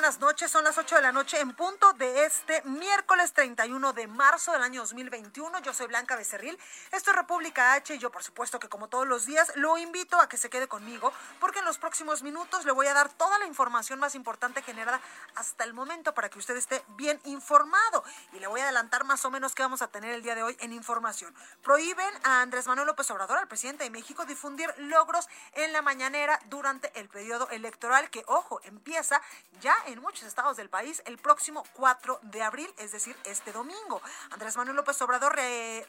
[0.00, 0.50] Buenas noches.
[0.50, 4.62] Son las 8 de la noche en punto de este miércoles 31 de marzo del
[4.62, 5.58] año 2021.
[5.58, 6.58] Yo soy Blanca Becerril.
[6.90, 10.18] Esto es República H y yo, por supuesto, que como todos los días, lo invito
[10.18, 13.38] a que se quede conmigo porque en los próximos minutos le voy a dar toda
[13.40, 15.02] la información más importante generada
[15.34, 18.02] hasta el momento para que usted esté bien informado.
[18.32, 20.42] Y le voy a adelantar más o menos qué vamos a tener el día de
[20.42, 21.34] hoy en información.
[21.62, 26.40] Prohíben a Andrés Manuel López Obrador, al presidente de México, difundir logros en la mañanera
[26.46, 29.20] durante el periodo electoral que, ojo, empieza
[29.60, 34.00] ya muchos estados del país el próximo 4 de abril, es decir, este domingo.
[34.30, 35.34] Andrés Manuel López Obrador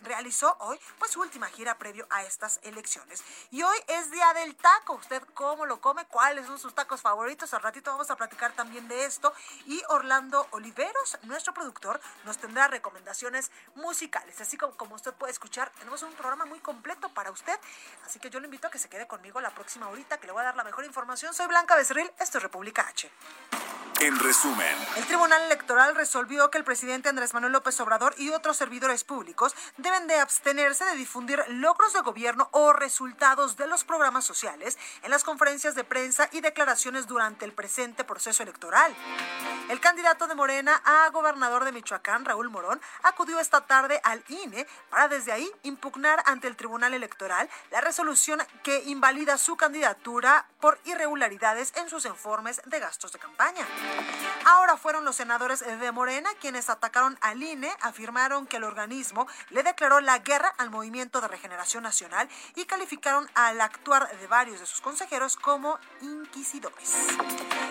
[0.01, 3.23] realizó hoy pues su última gira previo a estas elecciones.
[3.51, 4.93] Y hoy es día del taco.
[4.93, 6.05] ¿Usted cómo lo come?
[6.05, 7.53] ¿Cuáles son sus tacos favoritos?
[7.53, 9.33] Al ratito vamos a platicar también de esto.
[9.65, 14.39] Y Orlando Oliveros, nuestro productor, nos tendrá recomendaciones musicales.
[14.41, 17.59] Así como, como usted puede escuchar, tenemos un programa muy completo para usted.
[18.05, 20.33] Así que yo le invito a que se quede conmigo la próxima horita, que le
[20.33, 21.33] voy a dar la mejor información.
[21.33, 23.11] Soy Blanca Becerril, esto es República H.
[24.01, 28.57] En resumen, el Tribunal Electoral resolvió que el presidente Andrés Manuel López Obrador y otros
[28.57, 34.25] servidores públicos deben de abstenerse de difundir logros de gobierno o resultados de los programas
[34.25, 38.91] sociales en las conferencias de prensa y declaraciones durante el presente proceso electoral.
[39.69, 44.65] El candidato de Morena a gobernador de Michoacán, Raúl Morón, acudió esta tarde al INE
[44.89, 50.79] para desde ahí impugnar ante el Tribunal Electoral la resolución que invalida su candidatura por
[50.85, 53.65] irregularidades en sus informes de gastos de campaña.
[54.45, 59.63] Ahora fueron los senadores de Morena quienes atacaron al INE, afirmaron que el organismo le
[59.63, 64.65] declaró la guerra al Movimiento de Regeneración Nacional y calificaron al actuar de varios de
[64.65, 66.93] sus consejeros como inquisidores.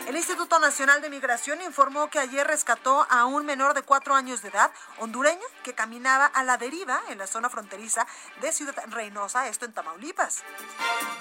[0.06, 4.42] El Instituto Nacional de Migración informó que ayer rescató a un menor de cuatro años
[4.42, 8.06] de edad hondureño que caminaba a la deriva en la zona fronteriza
[8.40, 10.42] de Ciudad Reynosa, esto en Tamaulipas.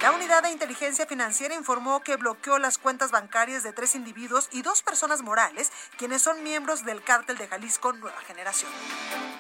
[0.02, 4.62] La unidad de inteligencia financiera informó que bloqueó las cuentas bancarias de tres individuos y
[4.62, 4.82] dos
[5.24, 8.72] morales, quienes son miembros del cártel de Jalisco Nueva Generación.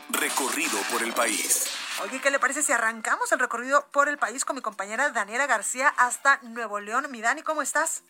[0.09, 1.67] Recorrido por el país.
[2.03, 5.47] Oye, ¿qué le parece si arrancamos el recorrido por el país con mi compañera Daniela
[5.47, 7.07] García hasta Nuevo León?
[7.09, 8.03] Mi Dani, ¿cómo estás?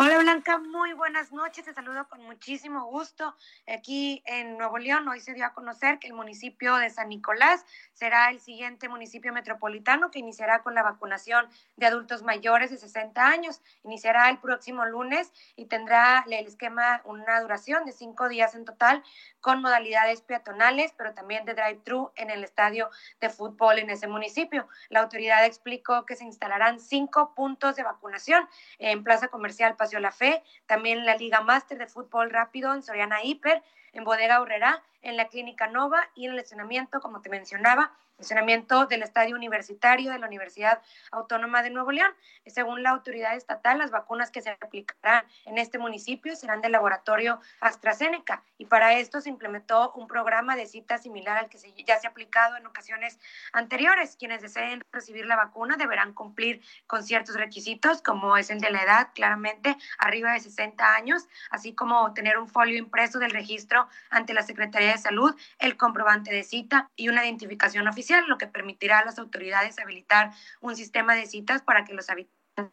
[0.00, 1.64] Hola Blanca, muy buenas noches.
[1.64, 3.34] Te saludo con muchísimo gusto.
[3.66, 7.66] Aquí en Nuevo León hoy se dio a conocer que el municipio de San Nicolás
[7.94, 13.26] será el siguiente municipio metropolitano que iniciará con la vacunación de adultos mayores de 60
[13.26, 13.60] años.
[13.82, 19.02] Iniciará el próximo lunes y tendrá el esquema una duración de cinco días en total
[19.48, 24.68] con modalidades peatonales, pero también de drive-thru en el estadio de fútbol en ese municipio.
[24.90, 28.46] La autoridad explicó que se instalarán cinco puntos de vacunación
[28.78, 33.24] en Plaza Comercial Paseo La Fe, también la Liga Máster de Fútbol Rápido en Soriana
[33.24, 33.62] Hiper,
[33.94, 38.86] en Bodega Urrera, en la Clínica Nova y en el estacionamiento, como te mencionaba, estacionamiento
[38.86, 42.10] del Estadio Universitario de la Universidad Autónoma de Nuevo León.
[42.46, 47.40] Según la autoridad estatal, las vacunas que se aplicarán en este municipio serán del laboratorio
[47.60, 52.08] AstraZeneca y para esto se implementó un programa de cita similar al que ya se
[52.08, 53.20] ha aplicado en ocasiones
[53.52, 54.16] anteriores.
[54.16, 58.82] Quienes deseen recibir la vacuna deberán cumplir con ciertos requisitos, como es el de la
[58.82, 64.34] edad, claramente arriba de 60 años, así como tener un folio impreso del registro ante
[64.34, 69.00] la Secretaría de Salud, el comprobante de cita y una identificación oficial lo que permitirá
[69.00, 72.72] a las autoridades habilitar un sistema de citas para que los habitantes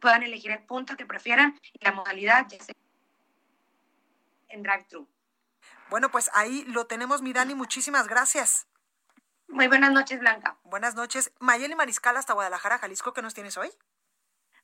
[0.00, 2.74] puedan elegir el punto que prefieran y la modalidad ya sea
[4.48, 5.06] en drive-thru.
[5.90, 7.54] Bueno, pues ahí lo tenemos, mi Dani.
[7.54, 8.66] Muchísimas gracias.
[9.48, 10.56] Muy buenas noches, Blanca.
[10.64, 11.32] Buenas noches.
[11.40, 13.12] Mayeli Mariscal hasta Guadalajara, Jalisco.
[13.12, 13.70] ¿Qué nos tienes hoy?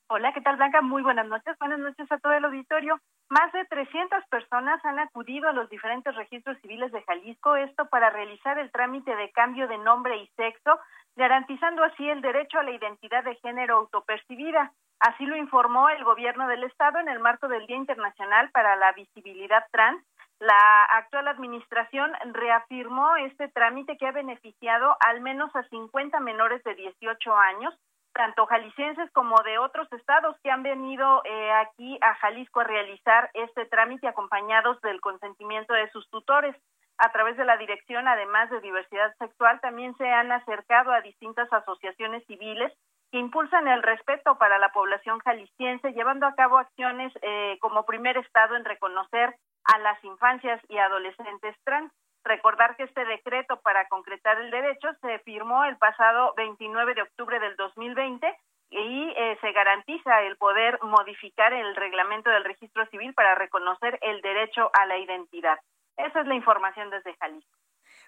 [0.07, 0.81] Hola, ¿qué tal, Blanca?
[0.81, 1.57] Muy buenas noches.
[1.59, 3.01] Buenas noches a todo el auditorio.
[3.29, 8.11] Más de 300 personas han acudido a los diferentes registros civiles de Jalisco, esto para
[8.11, 10.79] realizar el trámite de cambio de nombre y sexo,
[11.15, 14.71] garantizando así el derecho a la identidad de género autopercibida.
[14.99, 18.91] Así lo informó el gobierno del estado en el marco del Día Internacional para la
[18.91, 20.05] Visibilidad Trans.
[20.39, 26.75] La actual administración reafirmó este trámite que ha beneficiado al menos a 50 menores de
[26.75, 27.73] 18 años
[28.15, 33.29] tanto jaliscienses como de otros estados que han venido eh, aquí a Jalisco a realizar
[33.33, 36.55] este trámite acompañados del consentimiento de sus tutores.
[36.97, 41.51] A través de la dirección, además de diversidad sexual, también se han acercado a distintas
[41.51, 42.71] asociaciones civiles
[43.11, 48.17] que impulsan el respeto para la población jalisciense, llevando a cabo acciones eh, como primer
[48.17, 49.35] estado en reconocer
[49.65, 51.91] a las infancias y adolescentes trans.
[52.25, 57.39] Recordar que este decreto para concretar el derecho se firmó el pasado 29 de octubre
[57.39, 58.27] del 2020
[58.71, 64.21] y eh, se garantiza el poder modificar el reglamento del registro civil para reconocer el
[64.21, 65.59] derecho a la identidad.
[65.97, 67.57] Esa es la información desde Jalisco.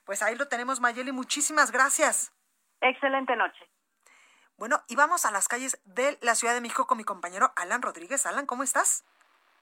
[0.03, 1.11] Pues ahí lo tenemos, Mayeli.
[1.11, 2.33] Muchísimas gracias.
[2.81, 3.69] Excelente noche.
[4.57, 7.83] Bueno, y vamos a las calles de la Ciudad de México con mi compañero Alan
[7.83, 8.25] Rodríguez.
[8.25, 9.05] Alan, ¿cómo estás?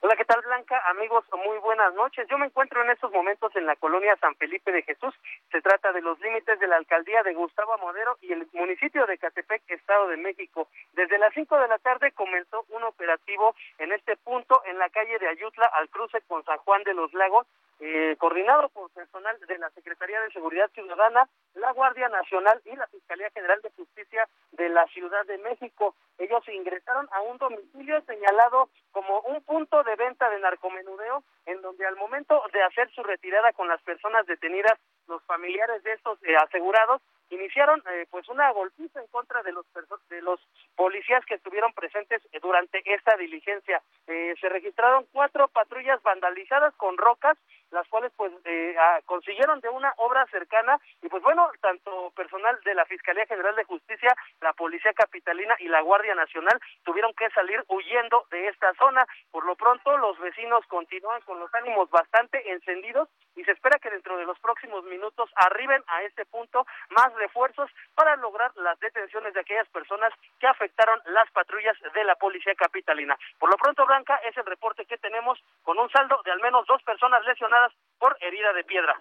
[0.06, 0.80] Hola, ¿qué tal Blanca?
[0.92, 2.28] Amigos, muy buenas noches.
[2.30, 5.16] Yo me encuentro en estos momentos en la colonia San Felipe de Jesús.
[5.52, 9.18] Se trata de los límites de la alcaldía de Gustavo Amadero y el municipio de
[9.18, 10.68] Catepec, Estado de México.
[10.94, 15.18] Desde las 5 de la tarde comenzó un operativo en este punto en la calle
[15.18, 17.48] de Ayutla al cruce con San Juan de los Lagos
[17.80, 22.88] eh, coordinado por personal de la Secretaría de Seguridad Ciudadana, la Guardia Nacional y la
[22.88, 25.94] Fiscalía General de Justicia de la Ciudad de México.
[26.18, 31.86] Ellos ingresaron a un domicilio señalado como un punto de venta de narcomenudeo, en donde
[31.86, 36.36] al momento de hacer su retirada con las personas detenidas, los familiares de estos eh,
[36.36, 39.66] asegurados iniciaron eh, pues una golpiza en contra de los
[40.10, 40.39] de los
[40.75, 43.81] policías que estuvieron presentes durante esta diligencia.
[44.07, 47.38] Eh, se registraron cuatro patrullas vandalizadas con rocas,
[47.72, 48.75] las cuales pues eh,
[49.06, 53.63] consiguieron de una obra cercana y pues bueno, tanto personal de la Fiscalía General de
[53.63, 59.06] Justicia, la Policía Capitalina y la Guardia Nacional tuvieron que salir huyendo de esta zona.
[59.31, 63.89] Por lo pronto los vecinos continúan con los ánimos bastante encendidos y se espera que
[63.89, 69.33] dentro de los próximos minutos arriben a este punto más refuerzos para lograr las detenciones
[69.33, 73.17] de aquellas personas que afectaron las patrullas de la policía capitalina.
[73.39, 76.65] Por lo pronto, Blanca, es el reporte que tenemos con un saldo de al menos
[76.67, 78.99] dos personas lesionadas por herida de piedra.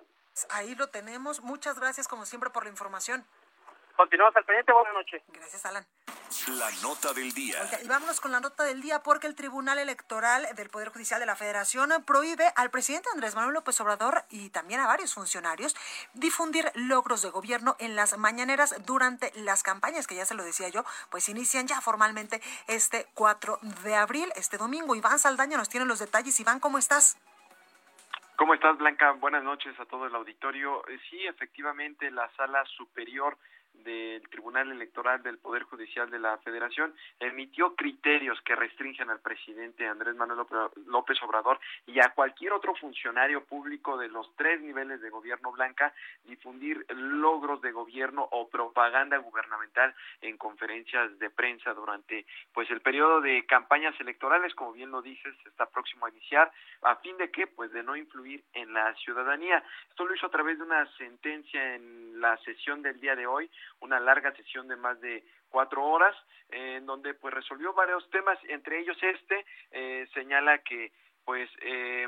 [0.50, 1.40] Ahí lo tenemos.
[1.42, 3.24] Muchas gracias, como siempre, por la información.
[3.96, 4.72] Continuamos al pendiente.
[4.72, 5.22] Buenas noches.
[5.28, 5.84] Gracias, Alan.
[6.58, 7.56] La nota del día.
[7.82, 11.26] y vámonos con la nota del día porque el Tribunal Electoral del Poder Judicial de
[11.26, 15.76] la Federación prohíbe al presidente Andrés Manuel López Obrador y también a varios funcionarios
[16.12, 20.68] difundir logros de gobierno en las mañaneras durante las campañas, que ya se lo decía
[20.68, 24.96] yo, pues inician ya formalmente este 4 de abril, este domingo.
[24.96, 26.38] Iván Saldaña nos tiene los detalles.
[26.40, 27.16] Iván, ¿cómo estás?
[28.36, 29.12] ¿Cómo estás, Blanca?
[29.12, 30.86] Buenas noches a todo el auditorio.
[30.88, 33.38] Eh, sí, efectivamente, la sala superior
[33.74, 39.86] del Tribunal Electoral del Poder Judicial de la Federación emitió criterios que restringen al presidente
[39.86, 40.46] Andrés Manuel
[40.86, 45.92] López Obrador y a cualquier otro funcionario público de los tres niveles de gobierno blanca
[46.24, 53.20] difundir logros de gobierno o propaganda gubernamental en conferencias de prensa durante pues el periodo
[53.20, 56.50] de campañas electorales, como bien lo dices, está próximo a iniciar,
[56.82, 59.62] a fin de que pues de no influir en la ciudadanía.
[59.90, 63.50] Esto lo hizo a través de una sentencia en la sesión del día de hoy,
[63.80, 66.16] una larga sesión de más de cuatro horas,
[66.48, 70.92] en donde pues resolvió varios temas, entre ellos este eh, señala que
[71.24, 72.06] pues eh,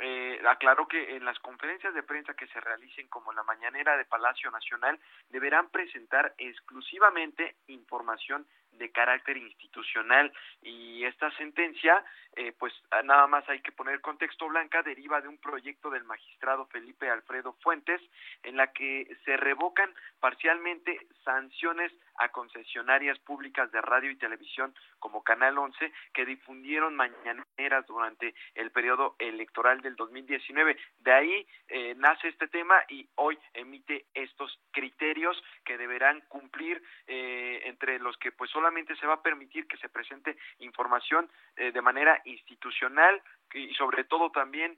[0.00, 4.04] eh, aclaró que en las conferencias de prensa que se realicen como la mañanera de
[4.04, 4.98] Palacio Nacional
[5.28, 10.32] deberán presentar exclusivamente información de carácter institucional.
[10.62, 12.04] Y esta sentencia
[12.36, 12.72] eh, pues
[13.04, 17.54] nada más hay que poner contexto blanca deriva de un proyecto del magistrado Felipe Alfredo
[17.60, 18.00] Fuentes
[18.44, 25.22] en la que se revocan parcialmente sanciones a concesionarias públicas de radio y televisión como
[25.22, 30.76] Canal 11 que difundieron mañaneras durante el periodo electoral del 2019.
[30.98, 37.62] De ahí eh, nace este tema y hoy emite estos criterios que deberán cumplir eh,
[37.64, 41.82] entre los que pues solamente se va a permitir que se presente información eh, de
[41.82, 43.22] manera institucional
[43.54, 44.76] y sobre todo también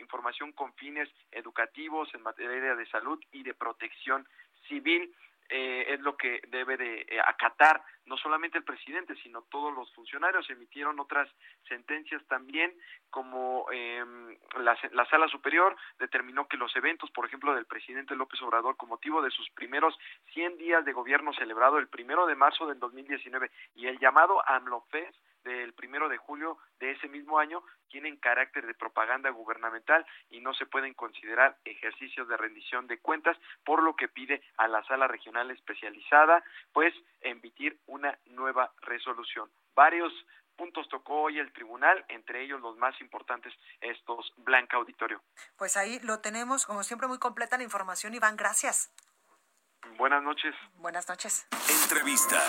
[0.00, 4.26] información con fines educativos en materia de salud y de protección
[4.68, 5.14] civil
[5.50, 9.92] eh, es lo que debe de eh, acatar no solamente el presidente, sino todos los
[9.92, 10.48] funcionarios.
[10.50, 11.28] Emitieron otras
[11.68, 12.72] sentencias también,
[13.10, 18.40] como em, la, la, sala superior determinó que los eventos, por ejemplo, del presidente López
[18.42, 19.96] Obrador, con motivo de sus primeros
[20.32, 25.14] 100 días de gobierno celebrado el primero de marzo del 2019 y el llamado AMLOFES,
[25.44, 30.54] del primero de julio de ese mismo año tienen carácter de propaganda gubernamental y no
[30.54, 35.08] se pueden considerar ejercicios de rendición de cuentas, por lo que pide a la sala
[35.08, 36.42] regional especializada,
[36.72, 39.50] pues, emitir una nueva resolución.
[39.74, 40.12] Varios
[40.56, 45.22] puntos tocó hoy el tribunal, entre ellos los más importantes estos Blanca Auditorio.
[45.56, 48.92] Pues ahí lo tenemos, como siempre, muy completa la información, Iván, gracias.
[49.96, 50.54] Buenas noches.
[50.74, 51.46] Buenas noches.
[51.82, 52.40] Entrevista.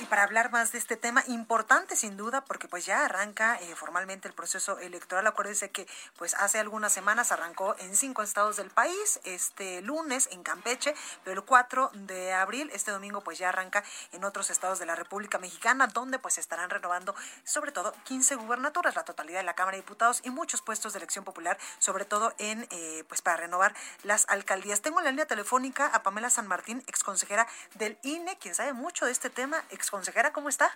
[0.00, 3.74] Y para hablar más de este tema, importante sin duda, porque pues ya arranca eh,
[3.76, 5.26] formalmente el proceso electoral.
[5.26, 10.42] Acuérdense que pues hace algunas semanas arrancó en cinco estados del país, este lunes en
[10.42, 10.94] Campeche,
[11.24, 14.94] pero el 4 de abril, este domingo, pues ya arranca en otros estados de la
[14.94, 19.76] República Mexicana, donde pues estarán renovando sobre todo 15 gubernaturas, la totalidad de la Cámara
[19.76, 23.74] de Diputados y muchos puestos de elección popular, sobre todo en eh, pues para renovar
[24.02, 24.80] las alcaldías.
[24.80, 29.06] Tengo en la línea telefónica a Pamela San Martín, exconsejera del INE, quien sabe mucho
[29.06, 29.62] de este tema.
[29.70, 30.70] Exconsejera, ¿cómo está?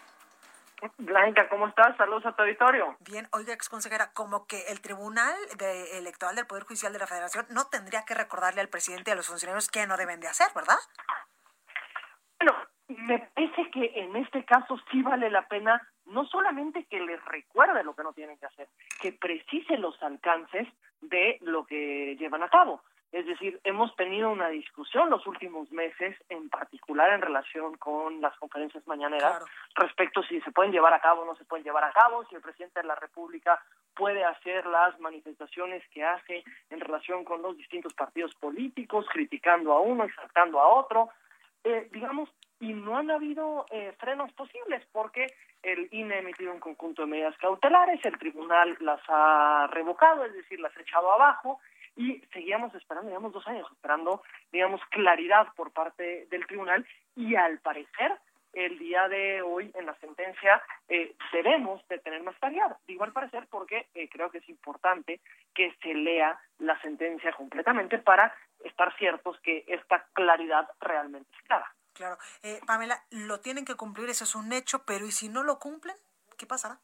[0.98, 1.96] Blanca, ¿cómo estás?
[1.96, 2.96] Saludos a tu auditorio.
[3.00, 5.34] Bien, oiga, exconsejera, como que el Tribunal
[5.92, 9.16] Electoral del Poder Judicial de la Federación no tendría que recordarle al presidente y a
[9.16, 10.78] los funcionarios qué no deben de hacer, ¿verdad?
[12.38, 12.54] Bueno,
[12.88, 17.82] me parece que en este caso sí vale la pena no solamente que les recuerde
[17.82, 18.68] lo que no tienen que hacer,
[19.00, 20.68] que precise los alcances
[21.00, 22.82] de lo que llevan a cabo.
[23.14, 28.36] Es decir, hemos tenido una discusión los últimos meses, en particular en relación con las
[28.38, 29.40] conferencias mañaneras,
[29.76, 32.34] respecto si se pueden llevar a cabo o no se pueden llevar a cabo, si
[32.34, 33.62] el presidente de la República
[33.94, 39.80] puede hacer las manifestaciones que hace en relación con los distintos partidos políticos, criticando a
[39.80, 41.10] uno, exaltando a otro,
[41.62, 42.28] eh, digamos,
[42.58, 45.28] y no han habido eh, frenos posibles porque
[45.62, 50.34] el INE ha emitido un conjunto de medidas cautelares, el tribunal las ha revocado, es
[50.34, 51.60] decir, las ha echado abajo,
[51.96, 54.22] y seguíamos esperando, digamos, dos años esperando,
[54.52, 56.86] digamos, claridad por parte del tribunal
[57.16, 58.18] y al parecer
[58.54, 62.76] el día de hoy en la sentencia eh, debemos de tener más claridad.
[62.86, 65.20] Digo al parecer porque eh, creo que es importante
[65.54, 68.34] que se lea la sentencia completamente para
[68.64, 71.74] estar ciertos que esta claridad realmente es clara.
[71.94, 72.18] Claro.
[72.42, 75.58] Eh, Pamela, lo tienen que cumplir, eso es un hecho, pero ¿y si no lo
[75.58, 75.96] cumplen?
[76.36, 76.78] ¿Qué pasará?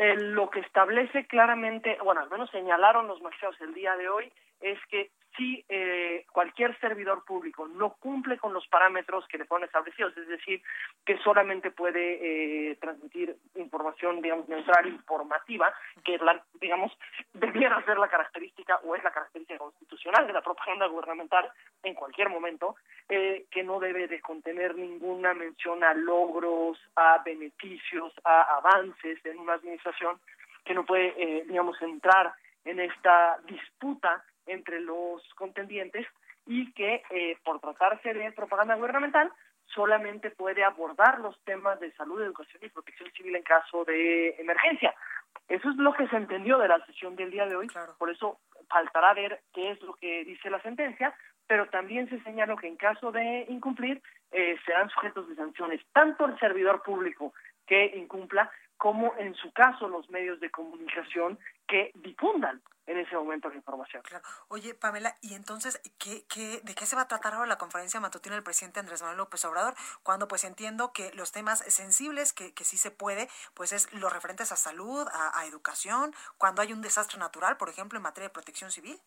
[0.00, 4.32] Eh, lo que establece claramente, bueno, al menos señalaron los magistrados el día de hoy,
[4.60, 9.66] es que si eh, cualquier servidor público no cumple con los parámetros que le ponen
[9.66, 10.62] establecidos, es decir,
[11.04, 15.72] que solamente puede eh, transmitir información, digamos, neutral, informativa,
[16.04, 16.92] que es la, digamos,
[17.32, 21.50] debiera ser la característica o es la característica constitucional de la propaganda gubernamental
[21.82, 22.76] en cualquier momento,
[23.08, 29.38] eh, que no debe de contener ninguna mención a logros, a beneficios, a avances en
[29.38, 30.18] una administración,
[30.64, 36.06] que no puede, digamos, entrar en esta disputa entre los contendientes
[36.46, 39.30] y que eh, por tratarse de propaganda gubernamental
[39.66, 44.94] solamente puede abordar los temas de salud, educación y protección civil en caso de emergencia.
[45.48, 48.38] Eso es lo que se entendió de la sesión del día de hoy, por eso
[48.68, 51.14] faltará ver qué es lo que dice la sentencia,
[51.46, 56.26] pero también se señaló que en caso de incumplir eh, serán sujetos de sanciones tanto
[56.26, 57.32] el servidor público
[57.66, 61.38] que incumpla como en su caso los medios de comunicación
[61.68, 64.02] que difundan en ese momento la información.
[64.02, 64.24] Claro.
[64.48, 68.00] Oye, Pamela, ¿y entonces ¿qué, qué, de qué se va a tratar ahora la conferencia
[68.00, 69.74] matutina del presidente Andrés Manuel López Obrador?
[70.02, 74.12] Cuando pues entiendo que los temas sensibles, que, que sí se puede, pues es los
[74.12, 78.28] referentes a salud, a, a educación, cuando hay un desastre natural, por ejemplo, en materia
[78.28, 78.98] de protección civil.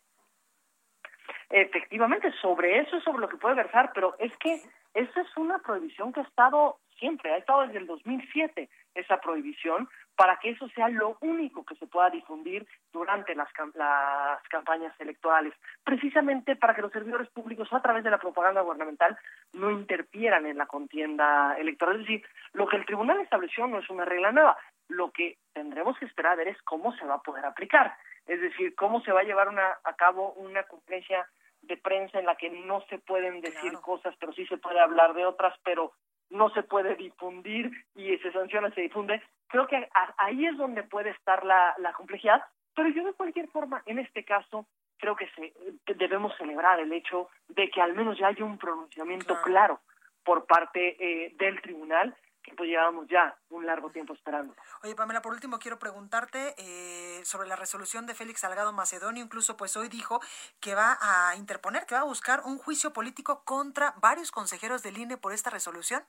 [1.50, 4.64] Efectivamente, sobre eso es sobre lo que puede versar, pero es que
[4.94, 9.90] esa es una prohibición que ha estado siempre, ha estado desde el 2007 esa prohibición
[10.16, 15.54] para que eso sea lo único que se pueda difundir durante las, las campañas electorales,
[15.84, 19.18] precisamente para que los servidores públicos a través de la propaganda gubernamental
[19.54, 21.96] no interfieran en la contienda electoral.
[21.96, 24.58] Es decir, lo que el tribunal estableció no es una regla nueva,
[24.90, 27.96] lo que tendremos que esperar a ver es cómo se va a poder aplicar,
[28.28, 31.28] es decir, cómo se va a llevar una, a cabo una conferencia
[31.62, 35.14] de prensa en la que no se pueden decir cosas, pero sí se puede hablar
[35.14, 35.94] de otras, pero
[36.32, 39.22] no se puede difundir y se sanciona, se difunde.
[39.48, 42.42] Creo que ahí es donde puede estar la, la complejidad,
[42.76, 44.66] pero yo de cualquier forma, en este caso,
[44.98, 45.54] creo que se,
[45.96, 49.82] debemos celebrar el hecho de que al menos ya haya un pronunciamiento claro,
[50.24, 54.56] por parte eh, del tribunal que pues llevamos ya un largo tiempo esperando.
[54.84, 59.24] Oye, Pamela, por último quiero preguntarte eh, sobre la resolución de Félix Salgado Macedonio.
[59.24, 60.22] Incluso pues hoy dijo
[60.60, 64.98] que va a interponer, que va a buscar un juicio político contra varios consejeros del
[64.98, 66.04] INE por esta resolución.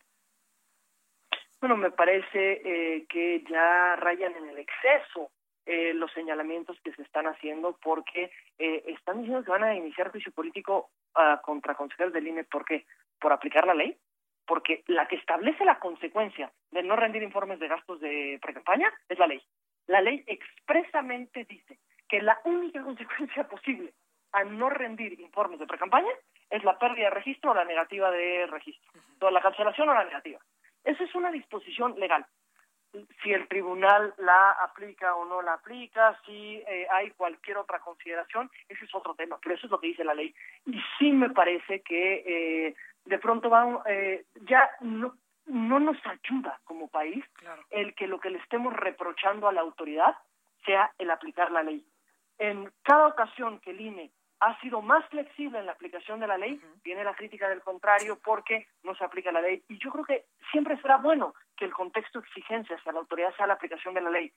[1.62, 5.31] Bueno, me parece eh, que ya rayan en el exceso
[5.64, 10.11] eh, los señalamientos que se están haciendo porque eh, están diciendo que van a iniciar
[10.11, 12.42] juicio político uh, contra consejeros del INE.
[12.42, 12.85] ¿Por qué?
[13.21, 13.97] ¿Por aplicar la ley?
[14.45, 19.21] Porque la que establece la consecuencia de no rendir informes de gastos de precampaña es
[19.21, 19.40] la ley.
[19.87, 21.78] La ley expresamente dice
[22.09, 23.92] que la única consecuencia posible
[24.33, 26.11] a no rendir informes de precampaña
[26.50, 28.90] es la pérdida de registro o la negativa de registro.
[29.21, 30.40] Toda la cancelación o la negativa.
[30.84, 32.26] Esa es una disposición legal.
[33.22, 38.50] si el tribunal la aplica o no la aplica, si eh, hay cualquier otra consideración,
[38.68, 40.34] ese es otro tema, pero eso es lo que dice la ley.
[40.66, 42.74] Y sí me parece que eh,
[43.06, 47.24] de pronto va, eh, ya no, no nos ayuda como país
[47.70, 50.14] el que lo que le estemos reprochando a la autoridad
[50.66, 51.84] sea el aplicar la ley.
[52.38, 54.10] En cada ocasión que el INE
[54.42, 58.18] ha sido más flexible en la aplicación de la ley, viene la crítica del contrario
[58.25, 59.62] porque no se aplica la ley.
[59.68, 63.32] Y yo creo que siempre será bueno que el contexto de exigencia hacia la autoridad
[63.37, 64.32] sea la aplicación de la ley,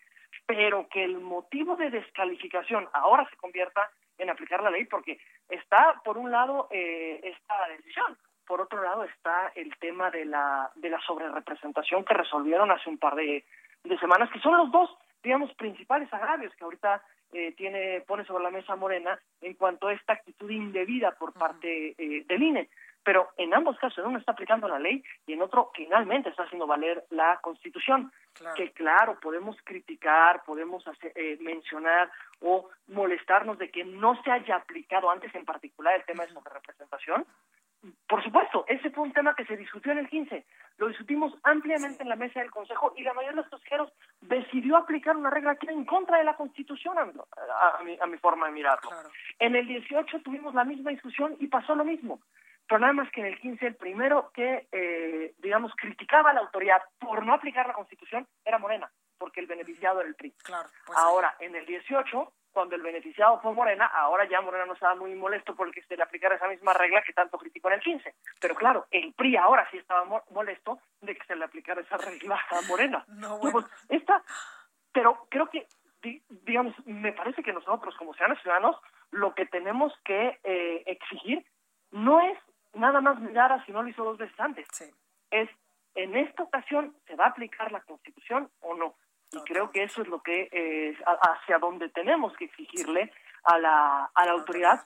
[0.46, 5.20] pero que el motivo de descalificación ahora se convierta en aplicar la ley, porque
[5.50, 10.72] está, por un lado, eh, esta decisión, por otro lado está el tema de la,
[10.76, 13.44] de la sobrerepresentación que resolvieron hace un par de,
[13.84, 17.02] de semanas, que son los dos, digamos, principales agravios que ahorita
[17.34, 21.96] eh, tiene pone sobre la mesa Morena en cuanto a esta actitud indebida por parte
[21.98, 22.70] eh, del INE.
[23.04, 26.44] Pero en ambos casos, en uno está aplicando la ley y en otro finalmente está
[26.44, 28.12] haciendo valer la Constitución.
[28.56, 34.56] Que claro, podemos criticar, podemos hacer, eh, mencionar o molestarnos de que no se haya
[34.56, 37.26] aplicado antes en particular el tema de representación,
[38.08, 40.46] por supuesto, ese fue un tema que se discutió en el 15.
[40.78, 44.78] Lo discutimos ampliamente en la mesa del Consejo y la mayoría de los consejeros decidió
[44.78, 48.90] aplicar una regla que era en contra de la Constitución, a, mi, forma de mirarlo.
[49.40, 52.22] En el 18 tuvimos la misma discusión y pasó lo mismo.
[52.68, 56.42] Pero nada más que en el 15 el primero que, eh, digamos, criticaba a la
[56.42, 60.34] autoridad por no aplicar la Constitución era Morena, porque el beneficiado era el PRI.
[60.86, 64.96] Pues Ahora, en el 18 cuando el beneficiado fue Morena, ahora ya Morena no estaba
[64.96, 67.74] muy molesto por el que se le aplicara esa misma regla que tanto criticó en
[67.76, 68.16] el 15.
[68.40, 72.40] Pero claro, el PRI ahora sí estaba molesto de que se le aplicara esa regla
[72.50, 73.06] a Morena.
[73.26, 74.24] No, pues, esta,
[74.94, 75.68] pero creo que,
[76.30, 78.78] digamos, me parece que nosotros como ciudadanos,
[79.12, 81.46] lo que tenemos que eh, exigir
[81.92, 82.38] no es
[82.74, 84.68] nada más mirar a si no lo hizo dos veces antes.
[85.32, 85.50] Es,
[85.96, 88.96] en esta ocasión, ¿se va a aplicar la Constitución o no?
[89.32, 93.12] Y creo que eso es lo que es hacia donde tenemos que exigirle
[93.44, 94.86] a la, a la autoridad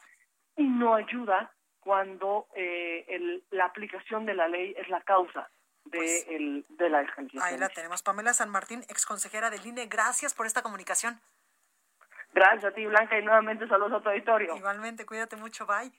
[0.55, 5.49] y no ayuda cuando eh, el, la aplicación de la ley es la causa
[5.85, 7.05] de, pues, el, de la.
[7.41, 8.03] Ahí la tenemos.
[8.03, 11.19] Pamela San Martín, ex consejera del INE, gracias por esta comunicación.
[12.31, 14.55] Gracias a ti, Blanca, y nuevamente saludos a tu auditorio.
[14.55, 15.91] Igualmente, cuídate mucho, bye.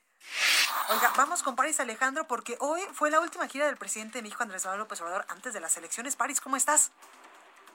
[0.90, 4.42] Oiga, vamos con París Alejandro, porque hoy fue la última gira del presidente de México,
[4.42, 6.14] Andrés Manuel López Obrador, antes de las elecciones.
[6.14, 6.92] París, ¿cómo estás?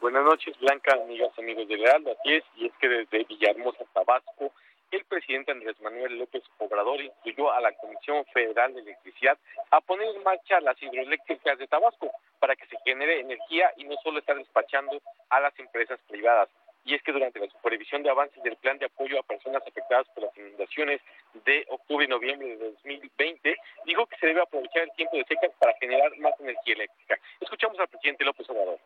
[0.05, 2.05] Buenas noches, Blanca, amigas, amigos de Leal.
[2.07, 4.53] Así es, y es que desde Villahermosa, Tabasco,
[4.91, 9.35] el presidente Andrés Manuel López Obrador incluyó a la Comisión Federal de Electricidad
[9.71, 13.95] a poner en marcha las hidroeléctricas de Tabasco para que se genere energía y no
[14.03, 16.49] solo estar despachando a las empresas privadas.
[16.85, 20.07] Y es que durante la supervisión de avances del plan de apoyo a personas afectadas
[20.09, 21.01] por las inundaciones
[21.45, 25.51] de octubre y noviembre de 2020, dijo que se debe aprovechar el tiempo de secas
[25.59, 27.19] para generar más energía eléctrica.
[27.41, 28.79] Escuchamos al presidente López Obrador.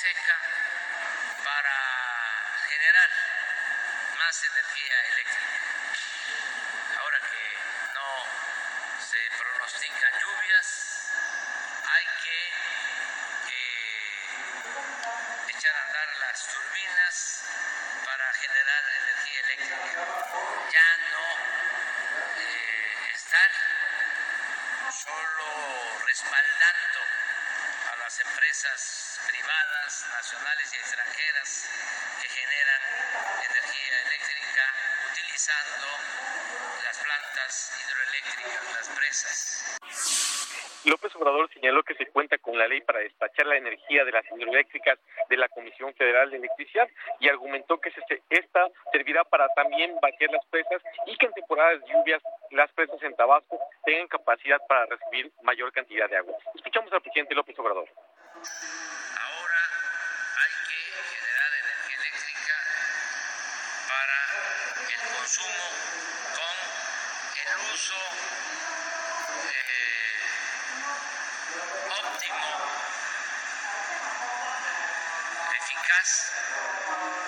[0.00, 0.36] seca
[1.44, 1.76] para
[2.68, 3.10] generar
[4.16, 5.60] más energía eléctrica.
[7.00, 7.44] Ahora que
[7.92, 8.10] no
[9.04, 10.66] se pronostican lluvias,
[11.84, 12.38] hay que
[13.52, 13.92] eh,
[15.54, 17.42] echar a andar las turbinas
[18.04, 19.80] para generar energía eléctrica.
[20.72, 21.26] Ya no
[22.36, 23.50] eh, estar
[24.92, 27.00] solo respaldando
[27.92, 31.68] a las empresas privadas, nacionales y extranjeras
[32.20, 32.82] que generan
[33.48, 34.74] energía eléctrica
[35.12, 35.86] utilizando
[36.84, 39.59] las plantas hidroeléctricas, las presas.
[40.84, 44.24] López Obrador señaló que se cuenta con la ley para despachar la energía de las
[44.26, 46.88] hidroeléctricas de la Comisión Federal de Electricidad
[47.18, 47.92] y argumentó que
[48.30, 53.14] esta servirá para también vaciar las presas y que en temporadas lluvias las presas en
[53.14, 56.34] Tabasco tengan capacidad para recibir mayor cantidad de agua.
[56.54, 57.88] Escuchamos al presidente López Obrador.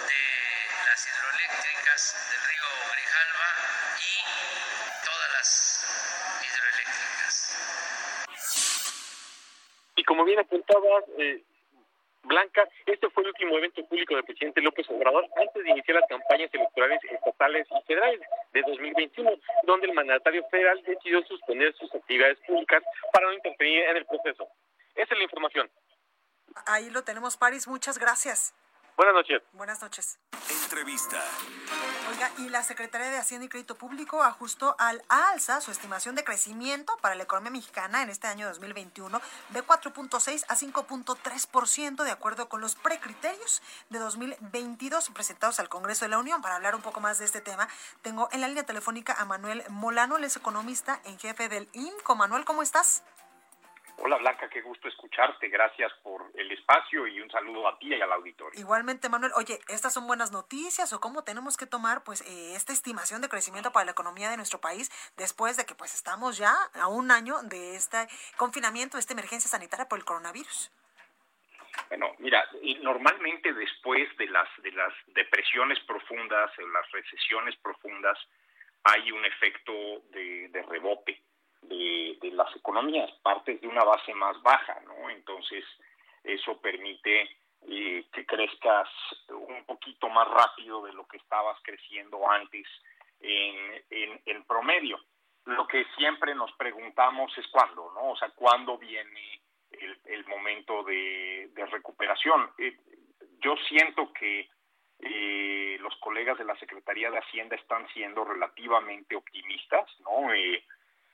[0.08, 0.22] De
[0.87, 3.48] las hidroeléctricas del río Grijalva
[4.00, 4.12] y
[5.04, 5.50] todas las
[6.40, 7.35] hidroeléctricas.
[9.96, 11.42] Y como bien apuntabas, eh,
[12.24, 16.08] Blanca, este fue el último evento público del presidente López Obrador antes de iniciar las
[16.08, 18.20] campañas electorales estatales y federales
[18.52, 19.30] de 2021,
[19.64, 22.82] donde el mandatario federal decidió suspender sus actividades públicas
[23.12, 24.48] para no interferir en el proceso.
[24.94, 25.70] Esa es la información.
[26.66, 27.66] Ahí lo tenemos, París.
[27.66, 28.54] Muchas gracias.
[28.96, 29.42] Buenas noches.
[29.52, 30.18] Buenas noches.
[30.64, 31.22] Entrevista.
[32.11, 36.24] Oiga, y la Secretaría de Hacienda y Crédito Público ajustó al alza su estimación de
[36.24, 42.48] crecimiento para la economía mexicana en este año 2021 de 4.6 a 5.3% de acuerdo
[42.48, 46.42] con los precriterios de 2022 presentados al Congreso de la Unión.
[46.42, 47.68] Para hablar un poco más de este tema,
[48.02, 52.14] tengo en la línea telefónica a Manuel Molano, él es economista en jefe del INCO.
[52.14, 53.02] Manuel, ¿cómo estás?
[53.98, 55.48] Hola Blanca, qué gusto escucharte.
[55.48, 58.59] Gracias por el espacio y un saludo a ti y al auditorio.
[58.59, 59.33] Igualmente, Manuel.
[59.37, 63.28] Oye, ¿estas son buenas noticias o cómo tenemos que tomar pues eh, esta estimación de
[63.28, 67.11] crecimiento para la economía de nuestro país después de que pues estamos ya a un
[67.11, 70.70] año de este confinamiento, de esta emergencia sanitaria por el coronavirus?
[71.88, 72.44] Bueno, mira,
[72.83, 78.18] normalmente después de las de las depresiones profundas, o las recesiones profundas,
[78.85, 79.72] hay un efecto
[80.11, 81.22] de, de rebote
[81.62, 85.11] de, las economías, partes de una base más baja, ¿no?
[85.11, 85.64] Entonces,
[86.25, 87.29] eso permite
[87.68, 88.88] eh, que crezcas
[89.29, 92.66] un poquito más rápido de lo que estabas creciendo antes
[93.20, 94.98] en, en, promedio.
[95.44, 98.11] Lo que siempre nos preguntamos es cuándo, ¿no?
[98.11, 102.51] O sea, cuándo viene el, momento de, recuperación.
[102.59, 102.77] Eh,
[103.40, 104.48] yo siento que
[105.01, 110.33] eh, los colegas de la Secretaría de Hacienda están siendo relativamente optimistas, ¿no?
[110.33, 110.64] Eh,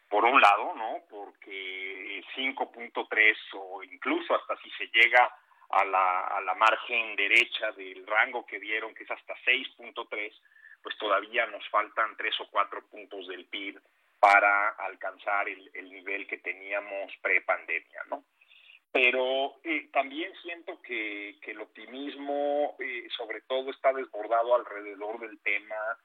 [0.09, 1.03] por un lado, ¿no?
[1.09, 5.31] Porque 5.3 o incluso hasta si se llega
[5.71, 10.33] a la, a la margen derecha del rango que dieron, que es hasta 6.3,
[10.83, 13.79] pues todavía nos faltan 3 o 4 puntos del PIB
[14.18, 18.25] para alcanzar el, el nivel que teníamos pre-pandemia, ¿no?
[18.90, 25.38] Pero eh, también siento que, que el optimismo eh, sobre todo está desbordado alrededor del
[25.40, 25.99] tema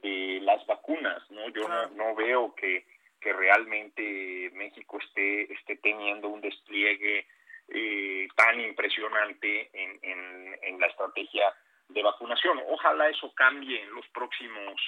[0.00, 1.50] de las vacunas, ¿no?
[1.50, 2.86] Yo no, no veo que
[3.22, 7.26] que realmente México esté, esté teniendo un despliegue
[7.68, 11.54] eh, tan impresionante en, en, la estrategia
[11.88, 12.60] de vacunación.
[12.68, 14.80] Ojalá eso cambie en los próximos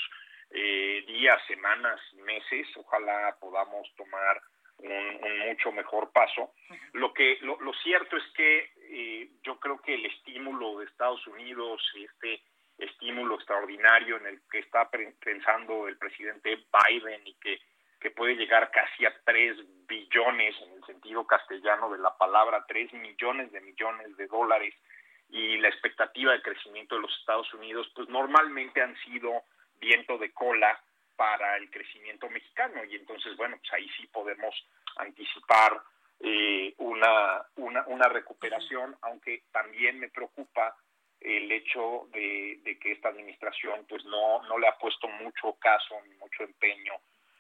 [0.51, 2.67] eh, días, semanas, meses.
[2.77, 4.43] Ojalá podamos tomar
[4.79, 6.53] un, mucho mejor paso.
[6.93, 11.25] Lo que lo, lo cierto es que eh, yo creo que el estímulo de Estados
[11.29, 12.43] Unidos, este
[12.77, 17.61] estímulo extraordinario en el que está pensando el presidente Biden y que
[18.05, 22.93] que puede llegar casi a 3 billones en el sentido castellano de la palabra, 3
[22.93, 24.75] millones de millones de dólares
[25.31, 29.45] y la expectativa de crecimiento de los Estados Unidos, pues normalmente han sido
[29.81, 30.79] viento de cola
[31.17, 32.85] para el crecimiento mexicano.
[32.85, 34.55] Y entonces, bueno, pues ahí sí podemos
[34.97, 35.81] anticipar
[36.21, 40.77] eh, una, una, una recuperación, aunque también me preocupa
[41.21, 45.95] el hecho de, de, que esta administración pues no, no le ha puesto mucho caso
[46.07, 46.93] ni mucho empeño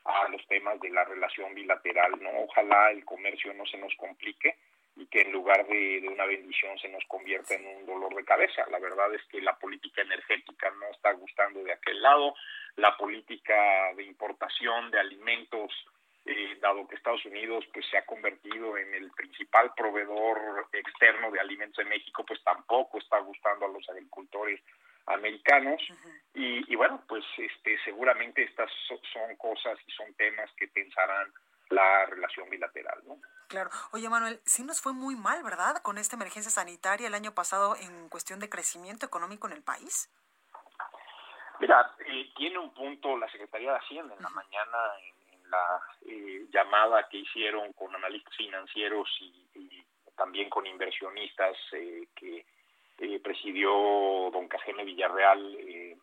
[0.04, 2.30] a los temas de la relación bilateral, ¿no?
[2.42, 4.56] Ojalá el comercio no se nos complique
[4.96, 8.24] y que en lugar de, de, una bendición se nos convierta en un dolor de
[8.24, 8.64] cabeza.
[8.70, 12.34] La verdad es que la política energética no está gustando de aquel lado,
[12.76, 15.72] la política de importación de alimentos,
[16.26, 21.40] eh, dado que Estados Unidos pues se ha convertido en el principal proveedor externo de
[21.40, 24.60] alimentos en México, pues tampoco está gustando a los agricultores
[25.06, 25.80] americanos.
[26.34, 28.70] Y, y, bueno pues este seguramente estas
[29.12, 31.32] son cosas y son temas que pensarán
[31.70, 33.70] la relación bilateral no claro.
[33.92, 37.76] Oye Manuel sí nos fue muy mal verdad con esta emergencia sanitaria el año pasado
[37.76, 40.10] en cuestión de crecimiento económico en el país.
[41.60, 46.46] Mira eh, tiene un punto la secretaría de hacienda en la mañana en, la eh,
[46.50, 49.86] llamada que hicieron con analistas financieros y, y
[50.16, 52.44] también con inversionistas eh, que
[52.98, 53.70] eh, presidió
[54.33, 55.96] don Cajeme Villarreal, eh,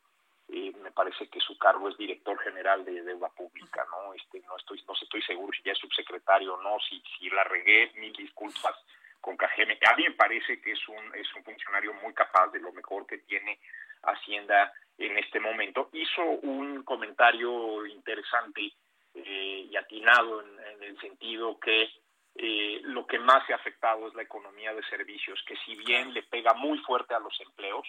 [0.50, 4.14] eh, me parece que su cargo es director general de deuda pública, ¿no?
[4.14, 7.44] Este, no estoy, no estoy seguro si ya es subsecretario o no, si, si la
[7.46, 8.76] regué, mil disculpas
[9.22, 9.80] con Cajeme.
[9.86, 13.20] A me parece que es un, es un funcionario muy capaz de lo mejor que
[13.20, 13.60] tiene
[14.04, 15.90] Hacienda en este momento.
[15.94, 18.74] Hizo un comentario interesante
[19.14, 21.88] y atinado en el sentido que
[22.36, 26.14] eh, lo que más se ha afectado es la economía de servicios, que si bien
[26.14, 27.86] le pega muy fuerte a los empleos,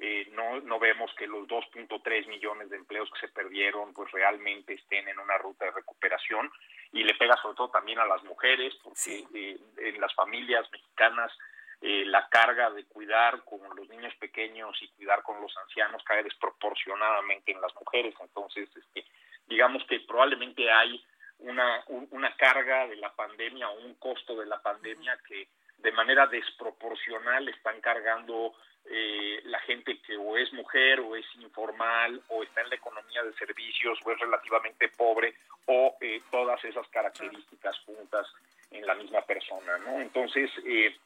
[0.00, 4.74] eh, no, no vemos que los 2.3 millones de empleos que se perdieron pues realmente
[4.74, 6.48] estén en una ruta de recuperación
[6.92, 11.32] y le pega sobre todo también a las mujeres, porque eh, en las familias mexicanas
[11.80, 16.22] eh, la carga de cuidar con los niños pequeños y cuidar con los ancianos cae
[16.22, 19.04] desproporcionadamente en las mujeres, entonces este,
[19.48, 21.04] digamos que probablemente hay
[21.40, 25.48] una, una carga de la pandemia o un costo de la pandemia que
[25.78, 28.54] de manera desproporcional están cargando
[28.90, 33.22] eh, la gente que o es mujer o es informal o está en la economía
[33.22, 35.34] de servicios o es relativamente pobre
[35.66, 38.26] o eh, todas esas características juntas
[38.70, 40.00] en la misma persona, ¿no?
[40.00, 40.96] Entonces, eh,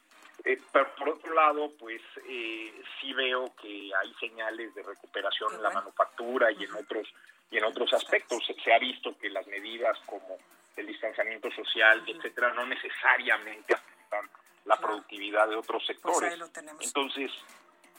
[0.45, 5.63] Eh, pero por otro lado, pues eh, sí veo que hay señales de recuperación en
[5.63, 7.07] la manufactura y en otros
[7.53, 8.43] y en otros aspectos.
[8.65, 10.39] Se, ha visto que las medidas como
[10.75, 14.29] el distanciamiento social, etcétera, no necesariamente afectan
[14.65, 16.35] la productividad de otros pues sectores.
[16.81, 17.31] Entonces,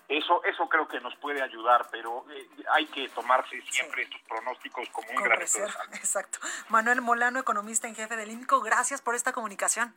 [0.09, 4.89] eso eso creo que nos puede ayudar, pero eh, hay que tomarse siempre estos pronósticos
[4.89, 5.41] como un gran
[5.93, 6.39] Exacto.
[6.69, 9.93] Manuel Molano, economista en jefe del INCO, gracias por esta comunicación.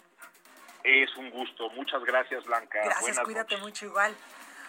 [0.85, 1.71] Es un gusto.
[1.71, 2.79] Muchas gracias, Blanca.
[2.85, 4.15] Gracias, cuídate mucho igual.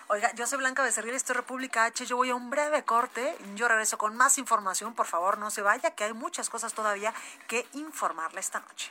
[0.10, 2.06] Oiga, yo soy Blanca Becerril, esto es República H.
[2.06, 3.38] Yo voy a un breve corte.
[3.56, 4.94] Yo regreso con más información.
[4.94, 7.14] Por favor, no se vaya, que hay muchas cosas todavía
[7.48, 8.90] que informarle esta noche.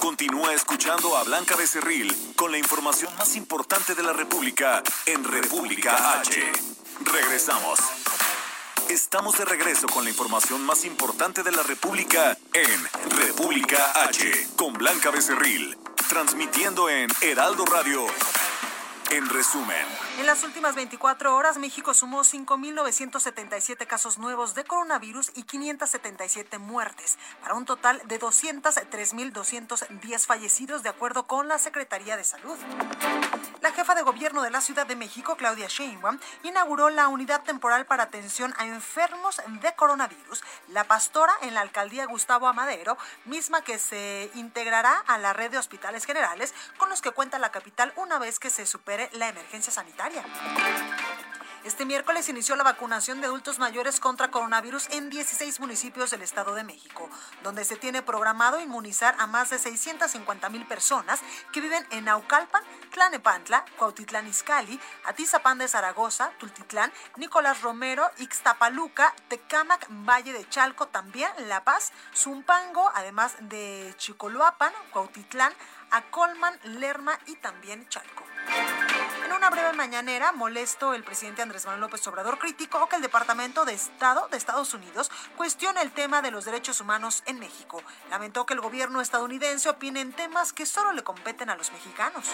[0.00, 6.18] Continúa escuchando a Blanca Becerril con la información más importante de la República en República
[6.18, 6.42] H.
[7.04, 7.78] Regresamos.
[8.88, 14.72] Estamos de regreso con la información más importante de la República en República H con
[14.72, 15.76] Blanca Becerril,
[16.08, 18.06] transmitiendo en Heraldo Radio.
[19.10, 19.86] En resumen.
[20.18, 27.16] En las últimas 24 horas, México sumó 5.977 casos nuevos de coronavirus y 577 muertes,
[27.40, 32.58] para un total de 203.210 fallecidos, de acuerdo con la Secretaría de Salud.
[33.60, 37.86] La jefa de gobierno de la Ciudad de México, Claudia Sheinbaum, inauguró la unidad temporal
[37.86, 43.78] para atención a enfermos de coronavirus, La Pastora, en la alcaldía Gustavo Amadero, misma que
[43.78, 48.18] se integrará a la red de hospitales generales con los que cuenta la capital una
[48.18, 50.24] vez que se supere la emergencia sanitaria.
[51.64, 56.54] Este miércoles inició la vacunación de adultos mayores contra coronavirus en 16 municipios del Estado
[56.54, 57.10] de México,
[57.42, 61.20] donde se tiene programado inmunizar a más de 650 mil personas
[61.52, 69.86] que viven en Naucalpan, Tlanepantla, Cuautitlán Izcalli, Atizapán de Zaragoza, Tultitlán, Nicolás Romero, Ixtapaluca, Tecámac,
[69.90, 75.52] Valle de Chalco, también La Paz, Zumpango, además de Chicoloapan, Cuautitlán,
[75.90, 78.24] Acolman, Lerma y también Chalco.
[79.28, 83.66] En una breve mañanera, molesto, el presidente Andrés Manuel López Obrador criticó que el Departamento
[83.66, 87.82] de Estado de Estados Unidos cuestione el tema de los derechos humanos en México.
[88.08, 92.26] Lamentó que el gobierno estadounidense opine en temas que solo le competen a los mexicanos.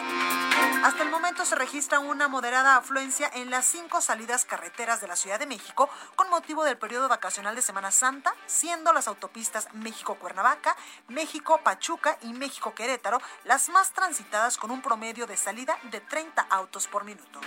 [0.85, 5.17] Hasta el momento se registra una moderada afluencia en las cinco salidas carreteras de la
[5.17, 10.77] Ciudad de México con motivo del periodo vacacional de Semana Santa, siendo las autopistas México-Cuernavaca,
[11.09, 17.05] México-Pachuca y México-Querétaro las más transitadas con un promedio de salida de 30 autos por
[17.05, 17.41] minuto.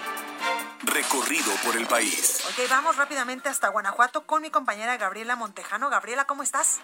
[0.84, 2.45] Recorrido por el país.
[2.50, 5.89] Ok, vamos rápidamente hasta Guanajuato con mi compañera Gabriela Montejano.
[5.89, 6.82] Gabriela, ¿cómo estás?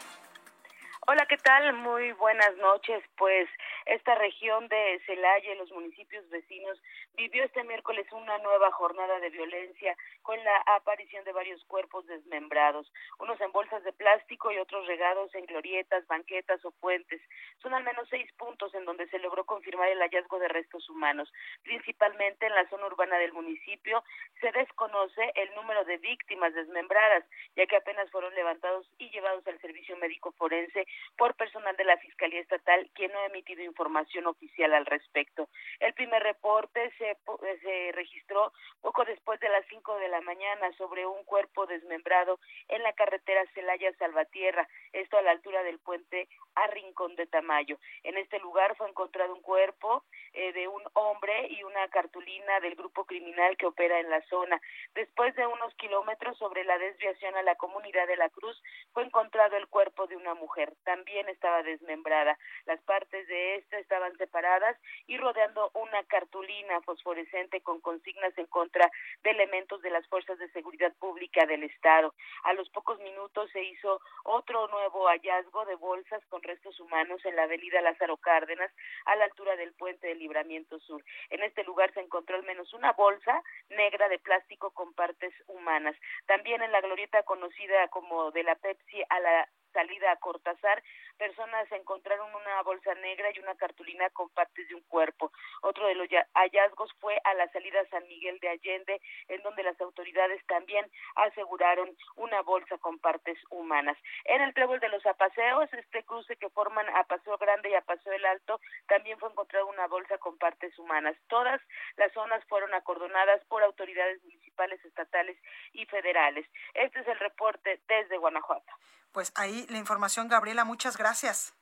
[1.05, 1.73] Hola, ¿qué tal?
[1.73, 3.03] Muy buenas noches.
[3.17, 3.47] Pues
[3.85, 6.81] esta región de Celaya y los municipios vecinos
[7.15, 12.91] vivió este miércoles una nueva jornada de violencia con la aparición de varios cuerpos desmembrados,
[13.19, 17.21] unos en bolsas de plástico y otros regados en glorietas, banquetas o puentes.
[17.61, 21.31] Son al menos seis puntos en donde se logró confirmar el hallazgo de restos humanos,
[21.63, 24.03] principalmente en la zona urbana del municipio.
[24.41, 27.23] Se desconoce el número de víctimas desmembradas,
[27.55, 31.97] ya que apenas fueron levantados y llevados al servicio médico forense por personal de la
[31.97, 35.49] Fiscalía Estatal, quien no ha emitido información oficial al respecto.
[35.79, 37.17] El primer reporte se,
[37.61, 42.83] se registró poco después de las cinco de la mañana sobre un cuerpo desmembrado en
[42.83, 46.69] la carretera Celaya-Salvatierra, esto a la altura del puente a
[47.15, 47.77] de Tamayo.
[48.03, 52.75] En este lugar fue encontrado un cuerpo eh, de un hombre y una cartulina del
[52.75, 54.59] grupo criminal que opera en la zona.
[54.93, 58.61] Después de unos kilómetros sobre la desviación a la comunidad de la Cruz,
[58.93, 60.73] fue encontrado el cuerpo de una mujer.
[60.83, 62.37] También estaba desmembrada.
[62.65, 68.89] Las partes de esta estaban separadas y rodeando una cartulina fosforescente con consignas en contra
[69.23, 72.13] de elementos de las fuerzas de seguridad pública del Estado.
[72.43, 77.35] A los pocos minutos se hizo otro nuevo hallazgo de bolsas con restos humanos en
[77.35, 78.71] la avenida Lázaro Cárdenas,
[79.05, 81.03] a la altura del puente del Libramiento Sur.
[81.29, 85.95] En este lugar se encontró al menos una bolsa negra de plástico con partes humanas.
[86.25, 90.81] También en la glorieta conocida como de la Pepsi a la salida a Cortázar,
[91.17, 95.31] personas encontraron una bolsa negra y una cartulina con partes de un cuerpo.
[95.61, 99.79] Otro de los hallazgos fue a la salida San Miguel de Allende, en donde las
[99.81, 103.97] autoridades también aseguraron una bolsa con partes humanas.
[104.25, 107.81] En el trébol de los apaseos, este cruce que forman a Paseo Grande y a
[107.81, 111.15] Paseo el Alto, también fue encontrada una bolsa con partes humanas.
[111.27, 111.61] Todas
[111.97, 115.37] las zonas fueron acordonadas por autoridades municipales, estatales
[115.73, 116.45] y federales.
[116.73, 118.73] Este es el reporte desde Guanajuato.
[119.13, 121.55] Pues ahí la información, Gabriela, muchas gracias.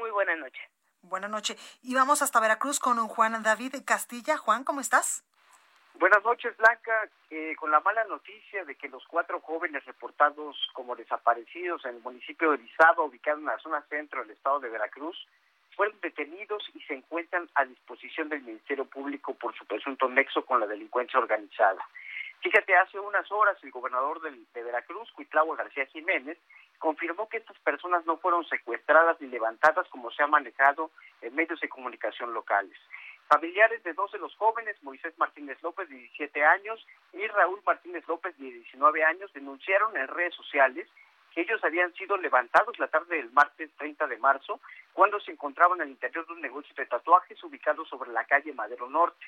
[0.00, 0.60] Muy buena noche.
[1.02, 1.56] Buenas noches.
[1.82, 4.36] Y vamos hasta Veracruz con un Juan David Castilla.
[4.36, 5.24] Juan, ¿cómo estás?
[5.94, 7.08] Buenas noches, Blanca.
[7.30, 12.02] Eh, con la mala noticia de que los cuatro jóvenes reportados como desaparecidos en el
[12.02, 15.16] municipio de Rizado, ubicado en la zona centro del estado de Veracruz,
[15.76, 20.58] fueron detenidos y se encuentran a disposición del Ministerio Público por su presunto nexo con
[20.58, 21.86] la delincuencia organizada.
[22.40, 26.38] Fíjate, hace unas horas el gobernador de Veracruz, Cuitlavo García Jiménez,
[26.84, 30.90] confirmó que estas personas no fueron secuestradas ni levantadas como se ha manejado
[31.22, 32.76] en medios de comunicación locales.
[33.26, 38.06] Familiares de dos de los jóvenes, Moisés Martínez López, de 17 años, y Raúl Martínez
[38.06, 40.86] López, de 19 años, denunciaron en redes sociales
[41.32, 44.60] que ellos habían sido levantados la tarde del martes 30 de marzo
[44.92, 48.90] cuando se encontraban al interior de un negocio de tatuajes ubicado sobre la calle Madero
[48.90, 49.24] Norte.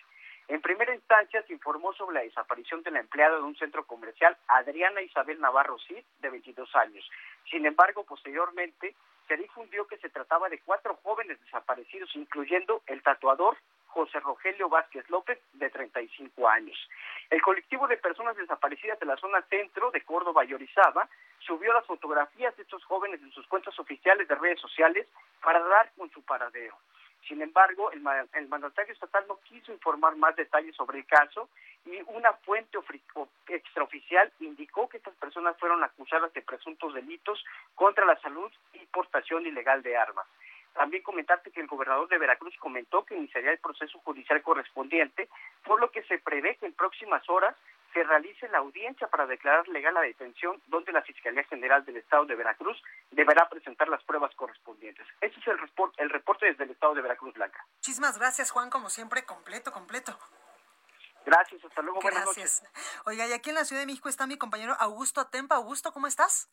[0.49, 4.37] En primera instancia se informó sobre la desaparición de la empleada de un centro comercial,
[4.47, 7.11] Adriana Isabel Navarro Cid, de 22 años.
[7.51, 8.95] Sin embargo, posteriormente
[9.27, 13.57] se difundió que se trataba de cuatro jóvenes desaparecidos, incluyendo el tatuador
[13.89, 16.77] José Rogelio Vázquez López, de 35 años.
[17.31, 21.09] El colectivo de personas desaparecidas de la zona centro de Córdoba y Orizaba
[21.41, 25.09] subió las fotografías de estos jóvenes en sus cuentas oficiales de redes sociales
[25.43, 26.77] para dar con su paradero.
[27.27, 28.01] Sin embargo, el,
[28.49, 31.49] mandatario estatal no quiso informar más detalles sobre el caso
[31.85, 32.79] y una fuente
[33.49, 39.45] extraoficial indicó que estas personas fueron acusadas de presuntos delitos contra la salud y portación
[39.45, 40.27] ilegal de armas.
[40.75, 45.29] También comentarte que el gobernador de Veracruz comentó que iniciaría el proceso judicial correspondiente,
[45.65, 47.57] por lo que se prevé que en próximas horas
[47.97, 52.27] se realice la audiencia para declarar legal la detención, donde la Fiscalía General del Estado
[52.27, 52.77] de Veracruz
[53.11, 55.07] deberá presentar las pruebas correspondientes.
[55.23, 55.57] Ese es el,
[55.97, 57.65] el reporte desde el Estado de Veracruz Blanca.
[57.77, 60.19] Muchísimas gracias, Juan, como siempre, completo, completo.
[61.25, 62.63] Gracias, hasta luego, buenas noches.
[63.07, 65.55] Oiga, y aquí en la Ciudad de México está mi compañero Augusto Atempa.
[65.55, 66.51] Augusto, ¿cómo estás?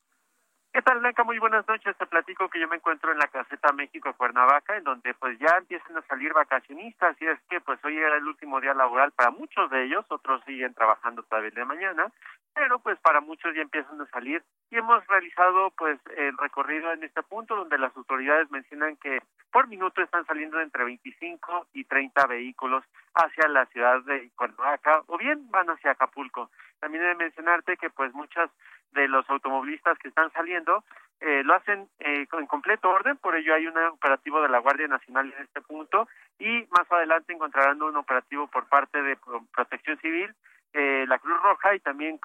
[0.73, 1.23] ¿Qué tal, Blanca?
[1.23, 1.95] Muy buenas noches.
[1.97, 5.55] Te platico que yo me encuentro en la caseta México Cuernavaca, en donde pues ya
[5.59, 9.29] empiezan a salir vacacionistas y es que pues hoy era el último día laboral para
[9.29, 12.11] muchos de ellos, otros siguen trabajando todavía de mañana,
[12.55, 17.03] pero pues para muchos ya empiezan a salir y hemos realizado pues el recorrido en
[17.03, 22.25] este punto donde las autoridades mencionan que por minuto están saliendo entre 25 y 30
[22.25, 22.83] vehículos
[23.13, 26.49] hacia la ciudad de Cuernavaca o bien van hacia Acapulco.
[26.83, 28.49] También he mencionarte que pues muchas
[28.91, 30.83] de los automovilistas que están saliendo
[31.21, 34.89] eh, lo hacen eh, en completo orden, por ello hay un operativo de la Guardia
[34.89, 39.17] Nacional en este punto y más adelante encontrarán un operativo por parte de
[39.55, 40.35] Protección Civil,
[40.73, 42.19] eh, la Cruz Roja y también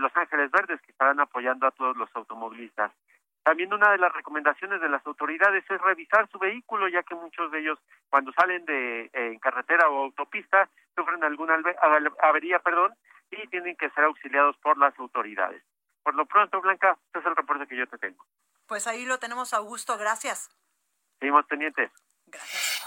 [0.00, 2.90] Los Ángeles Verdes que estarán apoyando a todos los automovilistas.
[3.44, 7.52] También una de las recomendaciones de las autoridades es revisar su vehículo, ya que muchos
[7.52, 11.62] de ellos cuando salen de en carretera o autopista sufren alguna
[12.22, 12.92] avería, perdón,
[13.30, 15.62] y tienen que ser auxiliados por las autoridades.
[16.02, 18.24] Por lo pronto, Blanca, este es el reporte que yo te tengo.
[18.66, 19.98] Pues ahí lo tenemos, Augusto.
[19.98, 20.50] Gracias.
[21.18, 21.90] Seguimos pendientes.
[22.26, 22.86] Gracias.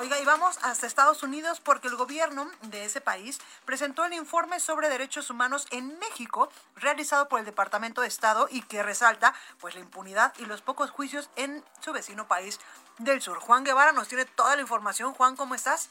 [0.00, 4.58] Oiga, y vamos hasta Estados Unidos porque el gobierno de ese país presentó el informe
[4.58, 9.74] sobre derechos humanos en México realizado por el Departamento de Estado y que resalta pues
[9.74, 12.60] la impunidad y los pocos juicios en su vecino país
[12.98, 13.38] del sur.
[13.38, 15.14] Juan Guevara nos tiene toda la información.
[15.14, 15.90] Juan, ¿cómo estás?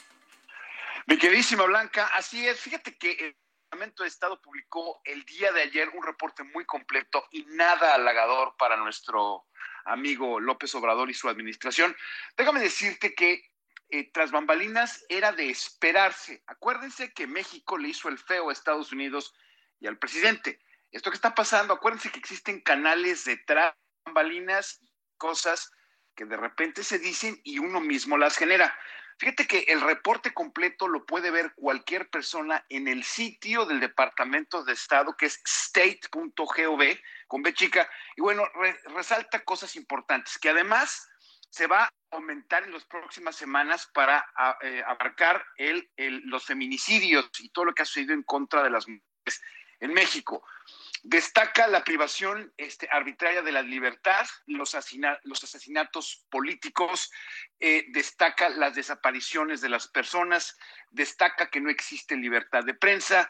[1.06, 2.60] Mi queridísima Blanca, así es.
[2.60, 3.36] Fíjate que eh,
[3.74, 8.56] Departamento de Estado publicó el día de ayer un reporte muy completo y nada halagador
[8.56, 9.48] para nuestro
[9.86, 11.98] amigo López Obrador y su administración.
[12.38, 13.50] Déjame decirte que
[13.90, 16.44] eh, tras bambalinas era de esperarse.
[16.46, 19.34] Acuérdense que México le hizo el feo a Estados Unidos
[19.80, 20.60] y al presidente.
[20.92, 23.74] Esto que está pasando, acuérdense que existen canales de tras
[24.06, 24.82] bambalinas,
[25.18, 25.72] cosas
[26.14, 28.78] que de repente se dicen y uno mismo las genera.
[29.18, 34.64] Fíjate que el reporte completo lo puede ver cualquier persona en el sitio del Departamento
[34.64, 36.84] de Estado, que es state.gov,
[37.28, 37.90] con B chica.
[38.16, 38.44] Y bueno,
[38.96, 41.10] resalta cosas importantes, que además
[41.50, 44.26] se va a aumentar en las próximas semanas para
[44.62, 45.88] eh, abarcar el,
[46.26, 49.42] los feminicidios y todo lo que ha sucedido en contra de las mujeres
[49.80, 50.44] en México.
[51.06, 57.12] Destaca la privación este, arbitraria de la libertad, los, asesinatos políticos,
[57.60, 60.58] eh, destaca las desapariciones de las personas,
[60.92, 63.30] destaca que no existe libertad de prensa,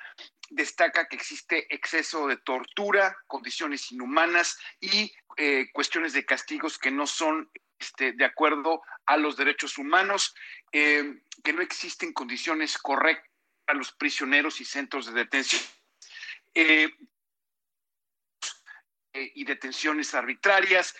[0.51, 7.07] destaca que existe exceso de tortura, condiciones inhumanas y eh, cuestiones de castigos que no
[7.07, 10.35] son este, de acuerdo a los derechos humanos,
[10.71, 13.31] eh, que no existen condiciones correctas
[13.65, 15.63] para los prisioneros y centros de detención.
[19.13, 20.95] Y detenciones arbitrarias,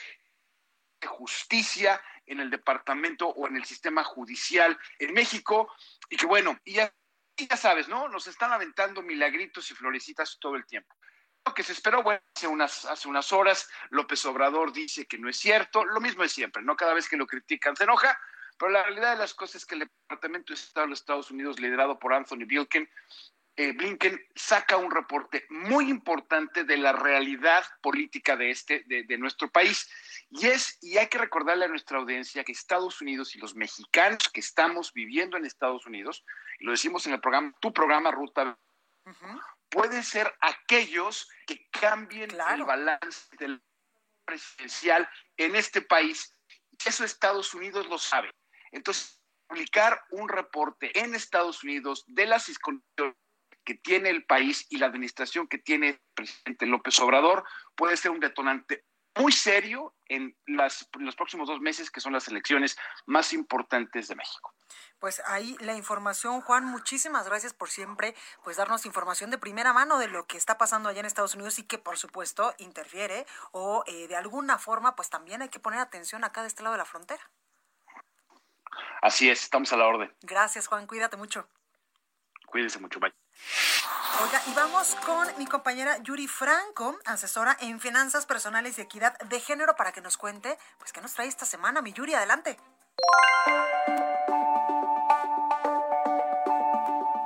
[1.08, 5.74] justicia en el departamento o en el sistema judicial en México,
[6.10, 6.94] y que bueno, y ya,
[7.38, 8.08] ya sabes, ¿no?
[8.08, 10.96] Nos están aventando milagritos y florecitas todo el tiempo.
[11.46, 15.30] Lo que se esperó, bueno, hace unas, hace unas horas, López Obrador dice que no
[15.30, 16.78] es cierto, lo mismo es siempre, ¿no?
[16.78, 18.18] Cada vez que lo critican se enoja,
[18.58, 21.32] pero la realidad de las cosas es que el Departamento de Estado de los Estados
[21.32, 22.90] Unidos, liderado por Anthony Bilken,
[23.56, 29.18] eh, Blinken saca un reporte muy importante de la realidad política de este, de, de,
[29.18, 29.88] nuestro país.
[30.30, 34.30] Y es, y hay que recordarle a nuestra audiencia que Estados Unidos y los mexicanos
[34.34, 36.26] que estamos viviendo en Estados Unidos,
[36.60, 38.58] y lo decimos en el programa, tu programa Ruta,
[39.06, 39.42] uh -huh.
[39.70, 42.56] pueden ser aquellos que cambien claro.
[42.56, 43.62] el balance del
[44.26, 46.36] presidencial en este país.
[46.84, 48.32] Eso Estados Unidos lo sabe.
[48.72, 53.23] Entonces, publicar un reporte en Estados Unidos de las condiciones
[53.64, 57.44] que tiene el país y la administración que tiene el presidente López Obrador
[57.76, 58.86] puede ser un detonante
[59.16, 64.16] muy serio en, las, los próximos dos meses, que son las elecciones más importantes de
[64.16, 64.54] México.
[65.00, 70.00] Pues ahí la información, Juan, muchísimas gracias por siempre pues darnos información de primera mano
[70.00, 73.84] de lo que está pasando allá en Estados Unidos y que por supuesto interfiere o
[73.86, 76.80] eh, de alguna forma pues también hay que poner atención acá de este lado de
[76.80, 77.30] la frontera.
[79.02, 80.12] Así es, estamos a la orden.
[80.22, 81.48] Gracias, Juan, cuídate mucho.
[82.48, 83.14] Cuídense mucho, bye.
[84.22, 89.40] Oiga, y vamos con mi compañera Yuri Franco, asesora en finanzas personales y equidad de
[89.40, 91.82] género, para que nos cuente, pues, qué nos trae esta semana.
[91.82, 92.58] Mi Yuri, adelante.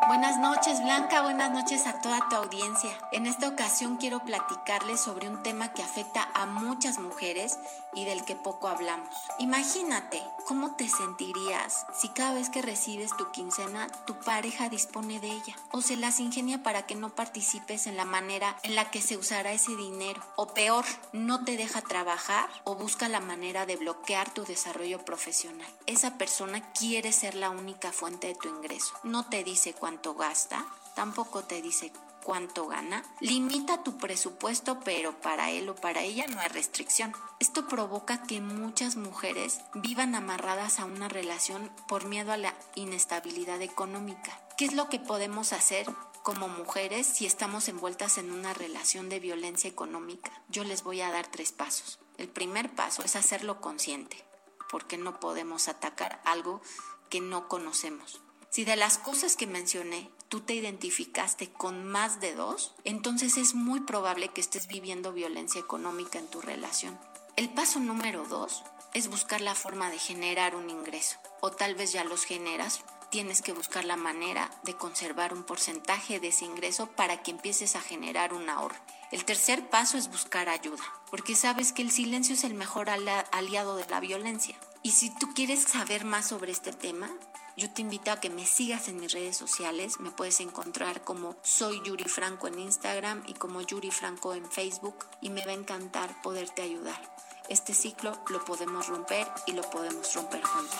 [0.07, 2.91] Buenas noches Blanca, buenas noches a toda tu audiencia.
[3.11, 7.59] En esta ocasión quiero platicarles sobre un tema que afecta a muchas mujeres
[7.93, 9.09] y del que poco hablamos.
[9.39, 15.27] Imagínate cómo te sentirías si cada vez que recibes tu quincena tu pareja dispone de
[15.27, 19.01] ella o se las ingenia para que no participes en la manera en la que
[19.01, 23.75] se usará ese dinero o peor, no te deja trabajar o busca la manera de
[23.75, 25.67] bloquear tu desarrollo profesional.
[25.85, 28.93] Esa persona quiere ser la única fuente de tu ingreso.
[29.03, 30.63] No te dice cuánto gasta,
[30.95, 31.91] tampoco te dice
[32.23, 33.03] cuánto gana.
[33.19, 37.13] Limita tu presupuesto, pero para él o para ella no hay restricción.
[37.39, 43.59] Esto provoca que muchas mujeres vivan amarradas a una relación por miedo a la inestabilidad
[43.63, 44.39] económica.
[44.55, 45.87] ¿Qué es lo que podemos hacer
[46.21, 50.31] como mujeres si estamos envueltas en una relación de violencia económica?
[50.47, 51.97] Yo les voy a dar tres pasos.
[52.19, 54.23] El primer paso es hacerlo consciente,
[54.69, 56.61] porque no podemos atacar algo
[57.09, 58.21] que no conocemos.
[58.49, 63.53] Si de las cosas que mencioné tú te identificaste con más de dos, entonces es
[63.55, 66.99] muy probable que estés viviendo violencia económica en tu relación.
[67.35, 71.17] El paso número dos es buscar la forma de generar un ingreso.
[71.41, 72.81] O tal vez ya los generas,
[73.11, 77.75] tienes que buscar la manera de conservar un porcentaje de ese ingreso para que empieces
[77.75, 78.75] a generar un ahorro.
[79.11, 83.75] El tercer paso es buscar ayuda, porque sabes que el silencio es el mejor aliado
[83.75, 84.57] de la violencia.
[84.83, 87.09] Y si tú quieres saber más sobre este tema,
[87.57, 89.99] yo te invito a que me sigas en mis redes sociales.
[89.99, 95.05] Me puedes encontrar como soy Yuri Franco en Instagram y como Yuri Franco en Facebook
[95.21, 97.01] y me va a encantar poderte ayudar.
[97.49, 100.77] Este ciclo lo podemos romper y lo podemos romper juntos.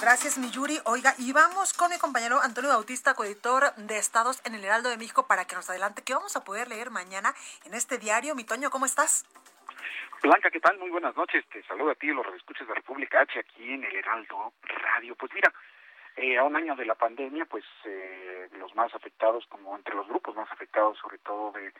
[0.00, 0.80] Gracias, mi Yuri.
[0.84, 4.96] Oiga, y vamos con mi compañero Antonio Bautista, coeditor de Estados en el Heraldo de
[4.96, 8.34] México, para que nos adelante qué vamos a poder leer mañana en este diario.
[8.34, 9.24] Mi Toño, ¿cómo estás?
[10.24, 10.78] Blanca, ¿qué tal?
[10.78, 11.44] Muy buenas noches.
[11.52, 15.14] Te saludo a ti y los escuchas de República H aquí en el Heraldo Radio.
[15.16, 15.52] Pues mira,
[16.16, 20.08] eh, a un año de la pandemia, pues eh, los más afectados, como entre los
[20.08, 21.74] grupos más afectados, sobre todo de,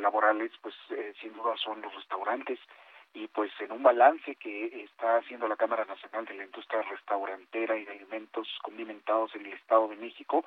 [0.00, 2.58] laborales, pues eh, sin duda son los restaurantes.
[3.12, 7.76] Y pues en un balance que está haciendo la Cámara Nacional de la Industria Restaurantera
[7.76, 10.44] y de Alimentos Condimentados en el Estado de México,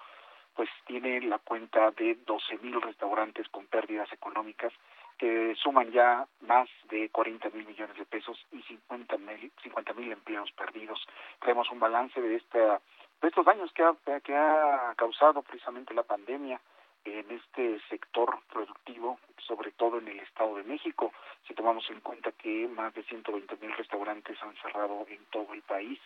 [0.53, 4.73] pues tiene la cuenta de 12 mil restaurantes con pérdidas económicas
[5.17, 10.51] que suman ya más de 40 mil millones de pesos y 50 mil 50 empleos
[10.51, 10.99] perdidos.
[11.39, 12.81] Tenemos un balance de esta
[13.21, 16.61] de estos daños que ha, que ha causado precisamente la pandemia
[17.03, 21.13] en este sector productivo, sobre todo en el Estado de México.
[21.47, 25.61] Si tomamos en cuenta que más de 120 mil restaurantes han cerrado en todo el
[25.63, 25.99] país,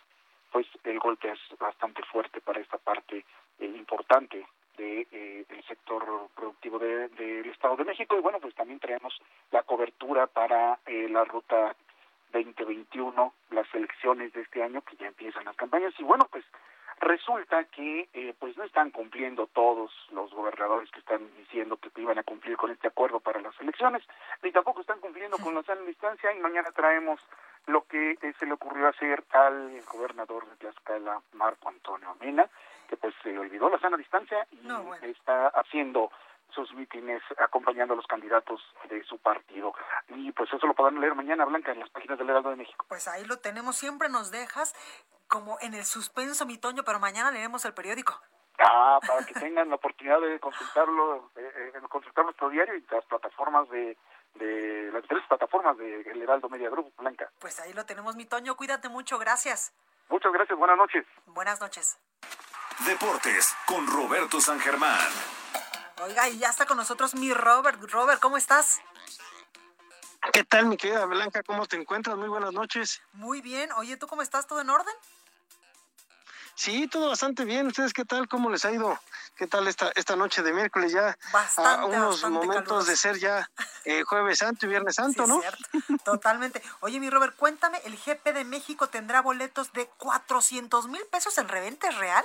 [0.50, 3.24] pues el golpe es bastante fuerte para esta parte
[3.58, 4.46] eh, importante
[4.76, 6.04] de, eh, del sector
[6.34, 8.16] productivo del de, de Estado de México.
[8.16, 9.18] Y bueno, pues también traemos
[9.50, 11.74] la cobertura para eh, la ruta
[12.32, 15.92] 2021, las elecciones de este año, que ya empiezan las campañas.
[15.98, 16.44] Y bueno, pues
[17.02, 22.18] resulta que eh, pues no están cumpliendo todos los gobernadores que están diciendo que iban
[22.18, 24.02] a cumplir con este acuerdo para las elecciones,
[24.42, 27.20] ni tampoco están cumpliendo con la sana distancia y mañana traemos
[27.66, 32.48] lo que eh, se le ocurrió hacer al gobernador de Tlaxcala, Marco Antonio Mena,
[32.92, 35.06] que pues se olvidó la sana distancia y no, bueno.
[35.06, 36.10] está haciendo
[36.54, 39.72] sus mítines acompañando a los candidatos de su partido.
[40.08, 42.84] Y pues eso lo podrán leer mañana, Blanca, en las páginas del Heraldo de México.
[42.90, 44.74] Pues ahí lo tenemos, siempre nos dejas
[45.26, 48.20] como en el suspenso, mi Toño, pero mañana leeremos el periódico.
[48.58, 53.70] Ah, para que tengan la oportunidad de consultarlo, eh, consultar nuestro diario y las plataformas
[53.70, 53.96] de,
[54.34, 57.30] de las diferentes plataformas de El Heraldo Media Group, Blanca.
[57.38, 59.72] Pues ahí lo tenemos, mi Toño, cuídate mucho, gracias.
[60.10, 61.06] Muchas gracias, buenas noches.
[61.24, 61.98] Buenas noches.
[62.80, 65.08] Deportes con Roberto San Germán.
[66.02, 67.80] Oiga, y ya está con nosotros mi Robert.
[67.90, 68.80] Robert, ¿cómo estás?
[70.32, 71.42] ¿Qué tal, mi querida Blanca?
[71.42, 72.16] ¿Cómo te encuentras?
[72.16, 73.02] Muy buenas noches.
[73.12, 73.70] Muy bien.
[73.72, 74.46] Oye, ¿tú cómo estás?
[74.46, 74.94] ¿Todo en orden?
[76.54, 77.66] Sí, todo bastante bien.
[77.66, 78.28] ¿Ustedes qué tal?
[78.28, 78.98] ¿Cómo les ha ido?
[79.36, 81.16] ¿Qué tal esta, esta noche de miércoles ya?
[81.32, 82.90] Bastante, a unos momentos caluroso.
[82.90, 83.50] de ser ya
[83.84, 85.40] eh, jueves santo y viernes santo, Sí, ¿no?
[85.40, 85.64] cierto.
[86.04, 86.62] Totalmente.
[86.80, 91.48] Oye, mi Robert, cuéntame, ¿el GP de México tendrá boletos de 400 mil pesos en
[91.48, 91.88] reventa?
[91.88, 92.24] ¿Es real?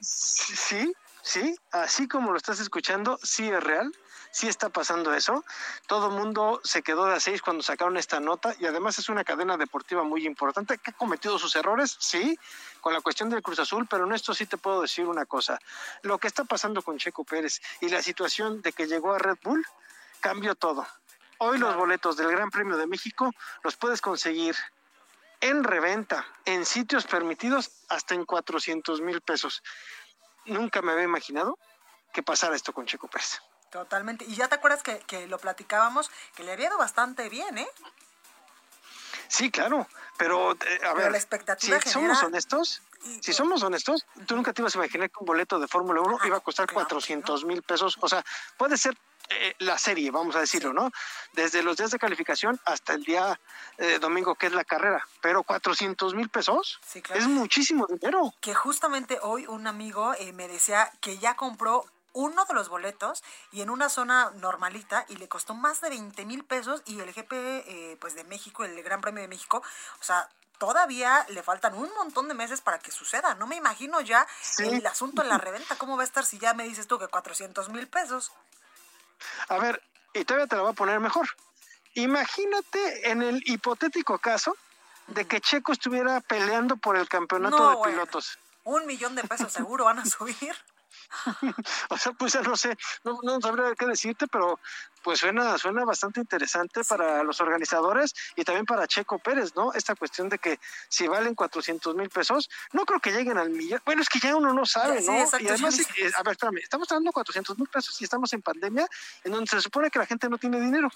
[0.00, 0.92] Sí,
[1.22, 3.92] sí, así como lo estás escuchando, sí es real,
[4.30, 5.44] sí está pasando eso.
[5.86, 9.08] Todo el mundo se quedó de a seis cuando sacaron esta nota y además es
[9.08, 12.38] una cadena deportiva muy importante que ha cometido sus errores, sí,
[12.80, 15.58] con la cuestión del Cruz Azul, pero en esto sí te puedo decir una cosa.
[16.02, 19.38] Lo que está pasando con Checo Pérez y la situación de que llegó a Red
[19.42, 19.64] Bull
[20.20, 20.86] cambió todo.
[21.38, 24.54] Hoy los boletos del Gran Premio de México los puedes conseguir
[25.40, 29.62] en reventa, en sitios permitidos, hasta en 400 mil pesos.
[30.44, 31.58] Nunca me había imaginado
[32.12, 33.40] que pasara esto con Checo Pérez.
[33.70, 34.24] Totalmente.
[34.24, 37.68] Y ya te acuerdas que, que lo platicábamos, que le había ido bastante bien, ¿eh?
[39.28, 39.86] Sí, claro,
[40.18, 42.82] pero eh, a ver, la expectativa si genera- somos honestos,
[43.20, 46.18] si somos honestos, tú nunca te ibas a imaginar que un boleto de Fórmula 1
[46.24, 47.96] iba a costar 400 mil pesos.
[48.00, 48.24] O sea,
[48.58, 48.98] puede ser
[49.30, 50.90] eh, la serie, vamos a decirlo, ¿no?
[51.32, 53.38] Desde los días de calificación hasta el día
[53.78, 55.06] eh, domingo, que es la carrera.
[55.22, 57.20] Pero 400 mil pesos Sí, claro.
[57.20, 58.34] es muchísimo dinero.
[58.40, 63.22] Que justamente hoy un amigo eh, me decía que ya compró uno de los boletos
[63.52, 67.12] y en una zona normalita y le costó más de 20 mil pesos y el
[67.12, 69.62] GP eh, pues de México, el Gran Premio de México,
[70.00, 73.34] o sea, todavía le faltan un montón de meses para que suceda.
[73.36, 74.26] No me imagino ya
[74.58, 77.08] el asunto en la reventa, ¿cómo va a estar si ya me dices tú que
[77.08, 78.32] 400 mil pesos?
[79.48, 79.82] A ver,
[80.12, 81.28] y todavía te la voy a poner mejor.
[81.94, 84.56] Imagínate en el hipotético caso
[85.08, 87.92] de que Checo estuviera peleando por el campeonato No, de bueno.
[87.92, 88.38] pilotos.
[88.64, 90.54] Un millón de pesos seguro van a subir.
[91.90, 94.58] O sea, pues ya no sé, no, no sabría qué decirte, pero
[95.02, 99.72] pues suena, suena bastante interesante para los organizadores y también para Checo Pérez, ¿no?
[99.72, 103.80] Esta cuestión de que si valen 400 mil pesos, no creo que lleguen al millón.
[103.84, 105.18] Bueno, es que ya uno no sabe, Sí, ¿no?
[105.18, 108.42] exacto, y además, eh, a ver, espérame, estamos dando 400 mil pesos y estamos en
[108.42, 108.86] pandemia,
[109.24, 110.90] en donde se supone que la gente no tiene dinero.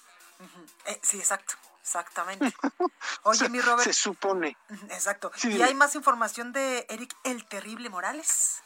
[0.87, 2.55] Eh, sí, exacto, exactamente.
[3.23, 3.85] Oye, mi Robert.
[3.85, 4.57] Se supone.
[4.91, 5.31] Exacto.
[5.37, 8.64] Sí, y hay más información de Eric el Terrible Morales.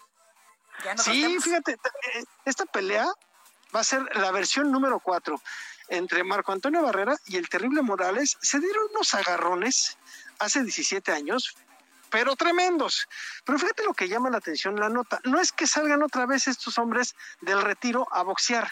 [0.85, 3.07] Ya Sí, fíjate, eh, esta pelea
[3.74, 5.41] va a ser la versión número 4
[5.89, 8.37] entre Marco Antonio Barrera y el terrible Morales.
[8.41, 9.99] Se dieron unos agarrones
[10.39, 11.57] hace 17 años,
[12.11, 13.09] pero tremendos.
[13.45, 15.20] Pero fíjate lo que llama la atención la nota.
[15.24, 18.70] No es que salgan otra vez estos hombres del retiro a boxear.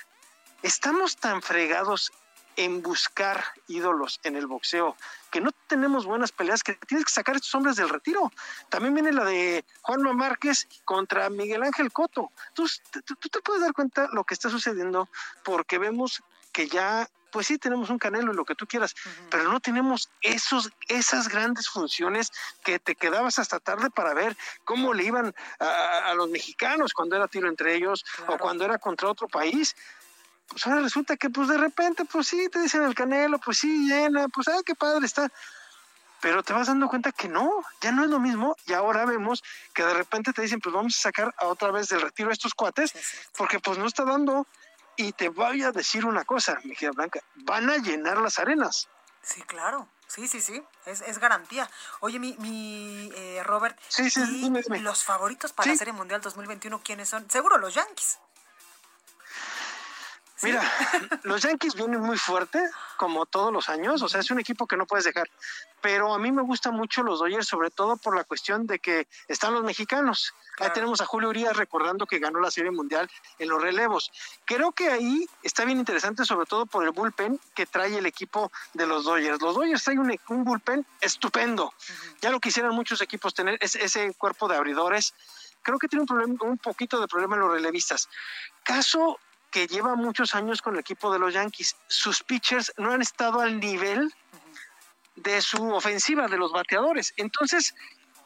[0.63, 2.13] Estamos tan fregados
[2.57, 4.97] en buscar ídolos en el boxeo,
[5.31, 8.33] que no tenemos buenas peleas, que tienes que sacar a estos hombres del retiro.
[8.69, 12.33] También viene la de Juanma Márquez contra Miguel Ángel Coto.
[12.55, 12.67] Tú,
[13.05, 15.09] tú- tú te puedes dar cuenta lo que está sucediendo
[15.45, 18.95] porque vemos que ya, pues sí, tenemos un canelo y lo que tú quieras,
[19.31, 22.33] pero no tenemos esos, esas grandes funciones
[22.65, 24.35] que te quedabas hasta tarde para ver
[24.65, 28.79] cómo le iban a, a los mexicanos cuando era tiro entre ellos o cuando era
[28.79, 29.77] contra otro país
[30.49, 33.89] pues ahora resulta que pues de repente, pues sí, te dicen el canelo, pues sí,
[33.89, 35.31] llena, pues ah, qué padre está.
[36.21, 39.45] Pero te vas dando cuenta que no, ya no es lo mismo y ahora vemos
[39.75, 42.33] que de repente te dicen, pues vamos a sacar a otra vez del retiro a
[42.33, 42.95] estos cuates,
[43.37, 44.47] porque pues no está dando.
[44.97, 48.89] Y te voy a decir una cosa, mi querida Blanca, van a llenar las arenas.
[49.23, 49.89] Sí, claro.
[50.07, 50.63] Sí, sí, sí.
[50.87, 51.69] Es, es garantía.
[52.01, 53.79] Oye, mi, mi eh, Robert.
[53.89, 54.81] Sí, sí, y dime, dime.
[54.81, 55.79] los favoritos para la Sí.
[55.79, 57.29] Serie Mundial 2021, ¿quiénes son?
[57.29, 58.19] Seguro los Yankees.
[60.43, 60.63] Mira,
[61.23, 62.63] los Yankees vienen muy fuerte,
[62.99, 65.31] como todos los años, o sea, es un equipo que no puedes dejar.
[65.81, 69.07] Pero a mí me gustan mucho los Dodgers, sobre todo por la cuestión de que
[69.29, 70.35] están los mexicanos.
[70.59, 74.11] Ahí tenemos a Julio Urias recordando que ganó la Serie Mundial en los relevos.
[74.45, 78.51] Creo que ahí está bien interesante, sobre todo por el bullpen que trae el equipo
[78.75, 79.41] de los Dodgers.
[79.41, 81.73] Los Dodgers traen un, un bullpen estupendo.
[82.21, 85.15] Ya lo quisieran muchos equipos tener, ese, ese cuerpo de abridores.
[85.63, 88.09] Creo que tiene un, problema, un poquito de problema en los relevistas.
[88.63, 89.19] Caso
[89.57, 91.77] que lleva muchos años con el equipo de los Yankees.
[91.87, 94.13] Sus pitchers no han estado al nivel
[95.15, 97.15] de su ofensiva, de los bateadores.
[97.17, 97.75] Entonces,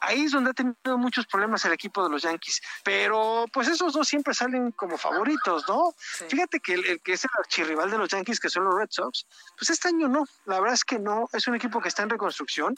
[0.01, 2.59] ahí es donde ha tenido muchos problemas el equipo de los Yankees.
[2.83, 5.95] Pero, pues esos dos siempre salen como favoritos, ¿no?
[6.27, 8.89] Fíjate que el, el que es el archirrival de los Yankees, que son los Red
[8.89, 9.25] Sox,
[9.57, 10.25] pues este año no.
[10.43, 11.29] La verdad es que no.
[11.31, 12.75] Es un equipo que está en reconstrucción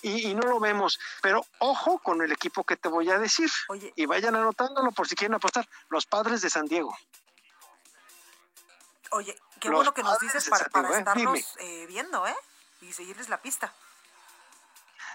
[0.00, 1.00] y, y no lo vemos.
[1.22, 3.50] Pero ojo con el equipo que te voy a decir.
[3.96, 5.68] Y vayan anotándolo por si quieren apostar.
[5.88, 6.96] Los padres de San Diego.
[9.10, 10.98] Oye, qué Los bueno que nos dices para, ¿eh?
[10.98, 12.36] estarnos eh, viendo, ¿eh?
[12.80, 13.72] Y seguirles la pista.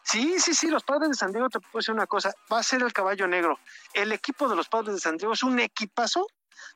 [0.03, 2.63] Sí, sí, sí, los padres de San Diego, te puedo decir una cosa, va a
[2.63, 3.59] ser el caballo negro.
[3.93, 6.27] El equipo de los padres de San Diego es un equipazo,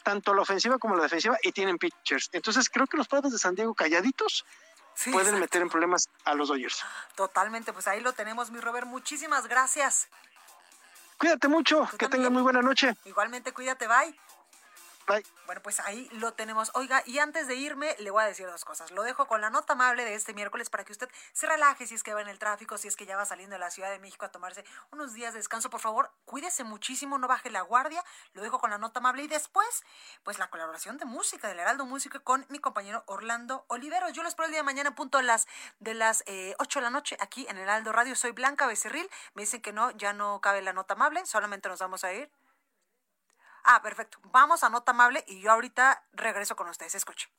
[0.04, 2.30] tanto la ofensiva como la defensiva, y tienen pitchers.
[2.34, 4.46] Entonces creo que los padres de San Diego calladitos
[5.12, 6.84] pueden meter en problemas a los Dodgers.
[7.16, 8.88] Totalmente, pues ahí lo tenemos, mi Robert.
[8.88, 10.08] Muchísimas gracias.
[11.18, 12.96] Cuídate mucho, que tengan muy buena noche.
[13.06, 14.16] Igualmente, cuídate, bye.
[15.46, 16.72] Bueno, pues ahí lo tenemos.
[16.74, 18.92] Oiga, y antes de irme, le voy a decir dos cosas.
[18.92, 21.96] Lo dejo con la nota amable de este miércoles para que usted se relaje si
[21.96, 23.92] es que va en el tráfico, si es que ya va saliendo de la Ciudad
[23.92, 25.70] de México a tomarse unos días de descanso.
[25.70, 28.04] Por favor, cuídese muchísimo, no baje la guardia.
[28.34, 29.24] Lo dejo con la nota amable.
[29.24, 29.84] Y después,
[30.24, 34.14] pues la colaboración de música, del Heraldo Música con mi compañero Orlando Oliveros.
[34.14, 35.48] Yo lo espero el día de mañana, punto las,
[35.80, 38.16] de las eh, 8 de la noche, aquí en Heraldo Radio.
[38.16, 39.10] Soy Blanca Becerril.
[39.36, 42.30] Me dicen que no, ya no cabe la nota amable, solamente nos vamos a ir.
[43.68, 44.20] Ah, perfecto.
[44.32, 46.94] Vamos a nota amable y yo ahorita regreso con ustedes.
[46.94, 47.30] Escuche.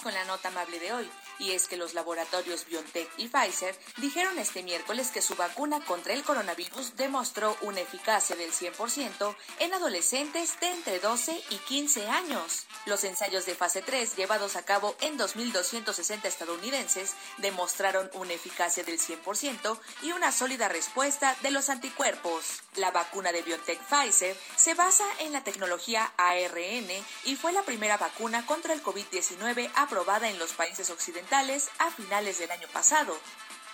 [0.00, 4.38] Con la nota amable de hoy y es que los laboratorios BioNTech y Pfizer dijeron
[4.38, 10.58] este miércoles que su vacuna contra el coronavirus demostró una eficacia del 100% en adolescentes
[10.60, 12.66] de entre 12 y 15 años.
[12.86, 18.98] Los ensayos de fase 3 llevados a cabo en 2.260 estadounidenses demostraron una eficacia del
[18.98, 22.62] 100% y una sólida respuesta de los anticuerpos.
[22.76, 26.88] La vacuna de BioNTech Pfizer se basa en la tecnología ARN
[27.24, 32.38] y fue la primera vacuna contra el COVID-19 aprobada en los países occidentales a finales
[32.38, 33.16] del año pasado.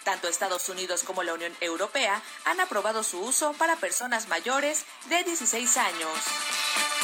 [0.05, 5.23] Tanto Estados Unidos como la Unión Europea han aprobado su uso para personas mayores de
[5.25, 6.98] 16 años.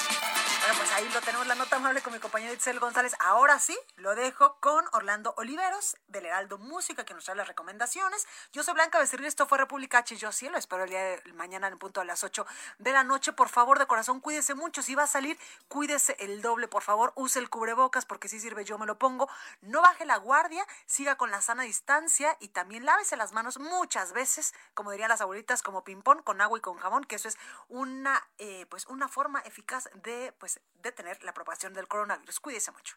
[0.95, 3.17] Ahí lo tenemos la nota amable con mi compañero Itzel González.
[3.19, 8.29] Ahora sí, lo dejo con Orlando Oliveros del Heraldo Música que nos trae las recomendaciones.
[8.53, 10.15] Yo soy Blanca Becerril, esto fue República H.
[10.15, 12.47] Yo sí lo espero el día de mañana en punto a las 8
[12.79, 13.33] de la noche.
[13.33, 14.83] Por favor, de corazón, cuídese mucho.
[14.83, 15.37] Si va a salir,
[15.67, 17.13] cuídese el doble, por favor.
[17.17, 19.29] Use el cubrebocas porque si sirve, yo me lo pongo.
[19.63, 24.13] No baje la guardia, siga con la sana distancia y también lávese las manos muchas
[24.13, 27.37] veces, como dirían las abuelitas, como ping-pong, con agua y con jabón, que eso es
[27.69, 32.39] una, eh, pues una forma eficaz de pues, detener la propagación del coronavirus.
[32.41, 32.97] Cuídese mucho.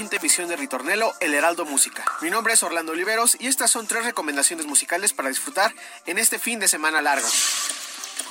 [0.00, 2.02] Quinta emisión de Ritornelo, El Heraldo Música.
[2.22, 5.74] Mi nombre es Orlando Oliveros y estas son tres recomendaciones musicales para disfrutar
[6.06, 7.28] en este fin de semana largo.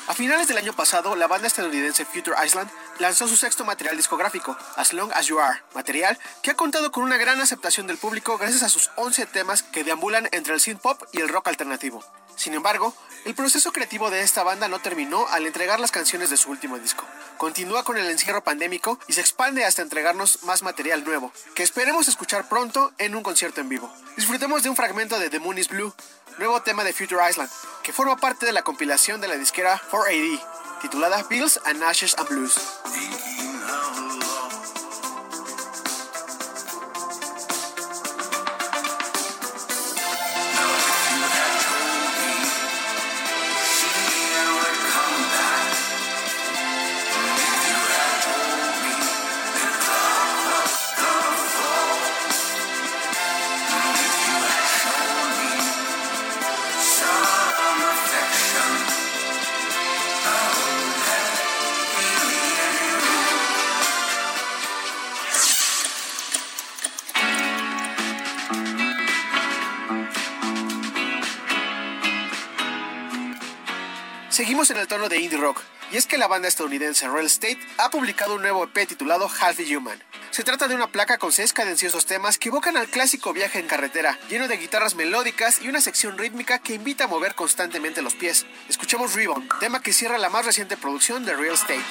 [0.07, 4.57] A finales del año pasado, la banda estadounidense Future Island lanzó su sexto material discográfico,
[4.78, 8.39] As Long As You Are, material que ha contado con una gran aceptación del público
[8.39, 12.03] gracias a sus 11 temas que deambulan entre el synth pop y el rock alternativo.
[12.39, 16.37] Sin embargo, el proceso creativo de esta banda no terminó al entregar las canciones de
[16.37, 17.03] su último disco.
[17.35, 22.07] Continúa con el encierro pandémico y se expande hasta entregarnos más material nuevo, que esperemos
[22.07, 23.93] escuchar pronto en un concierto en vivo.
[24.15, 25.93] Disfrutemos de un fragmento de The Moon is Blue,
[26.37, 27.49] nuevo tema de Future Island,
[27.83, 30.41] que forma parte de la compilación de la disquera 4AD,
[30.81, 32.55] titulada Bills and Ashes and Blues.
[74.39, 75.61] Seguimos en el tono de indie rock,
[75.91, 79.59] y es que la banda estadounidense Real Estate ha publicado un nuevo EP titulado Half
[79.69, 80.01] Human.
[80.31, 83.67] Se trata de una placa con seis cadenciosos temas que evocan al clásico viaje en
[83.67, 88.15] carretera, lleno de guitarras melódicas y una sección rítmica que invita a mover constantemente los
[88.15, 88.45] pies.
[88.69, 91.83] Escuchemos Ribbon, tema que cierra la más reciente producción de Real Estate.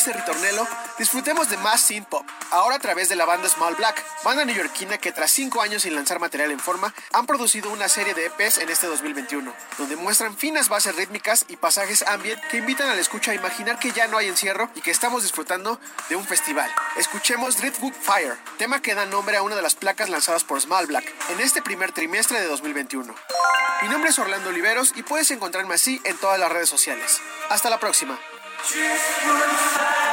[0.00, 0.66] Este ritornelo,
[0.98, 4.96] disfrutemos de más synth pop, ahora a través de la banda Small Black, banda neoyorquina
[4.96, 8.58] que tras cinco años sin lanzar material en forma, han producido una serie de EPs
[8.58, 13.32] en este 2021, donde muestran finas bases rítmicas y pasajes ambient que invitan al escucha
[13.32, 15.78] a imaginar que ya no hay encierro y que estamos disfrutando
[16.08, 16.70] de un festival.
[16.96, 20.86] Escuchemos Driftwood Fire, tema que da nombre a una de las placas lanzadas por Small
[20.86, 23.14] Black en este primer trimestre de 2021.
[23.82, 27.20] Mi nombre es Orlando Oliveros y puedes encontrarme así en todas las redes sociales.
[27.50, 28.18] Hasta la próxima.
[28.62, 30.09] Esto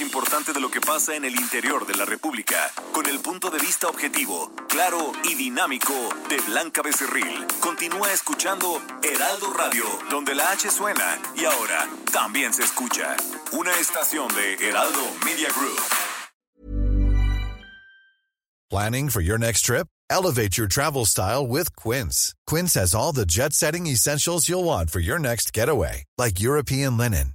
[0.00, 3.58] importante de lo que pasa en el interior de la República, con el punto de
[3.58, 5.94] vista objetivo, claro y dinámico
[6.28, 7.46] de Blanca Becerril.
[7.60, 13.16] Continúa escuchando Heraldo Radio, donde la H suena y ahora también se escucha.
[13.52, 15.80] Una estación de Heraldo Media Group.
[18.68, 19.86] Planning for your next trip?
[20.10, 22.34] Elevate your travel style with Quince.
[22.48, 26.96] Quince has all the jet setting essentials you'll want for your next getaway, like European
[26.96, 27.34] linen,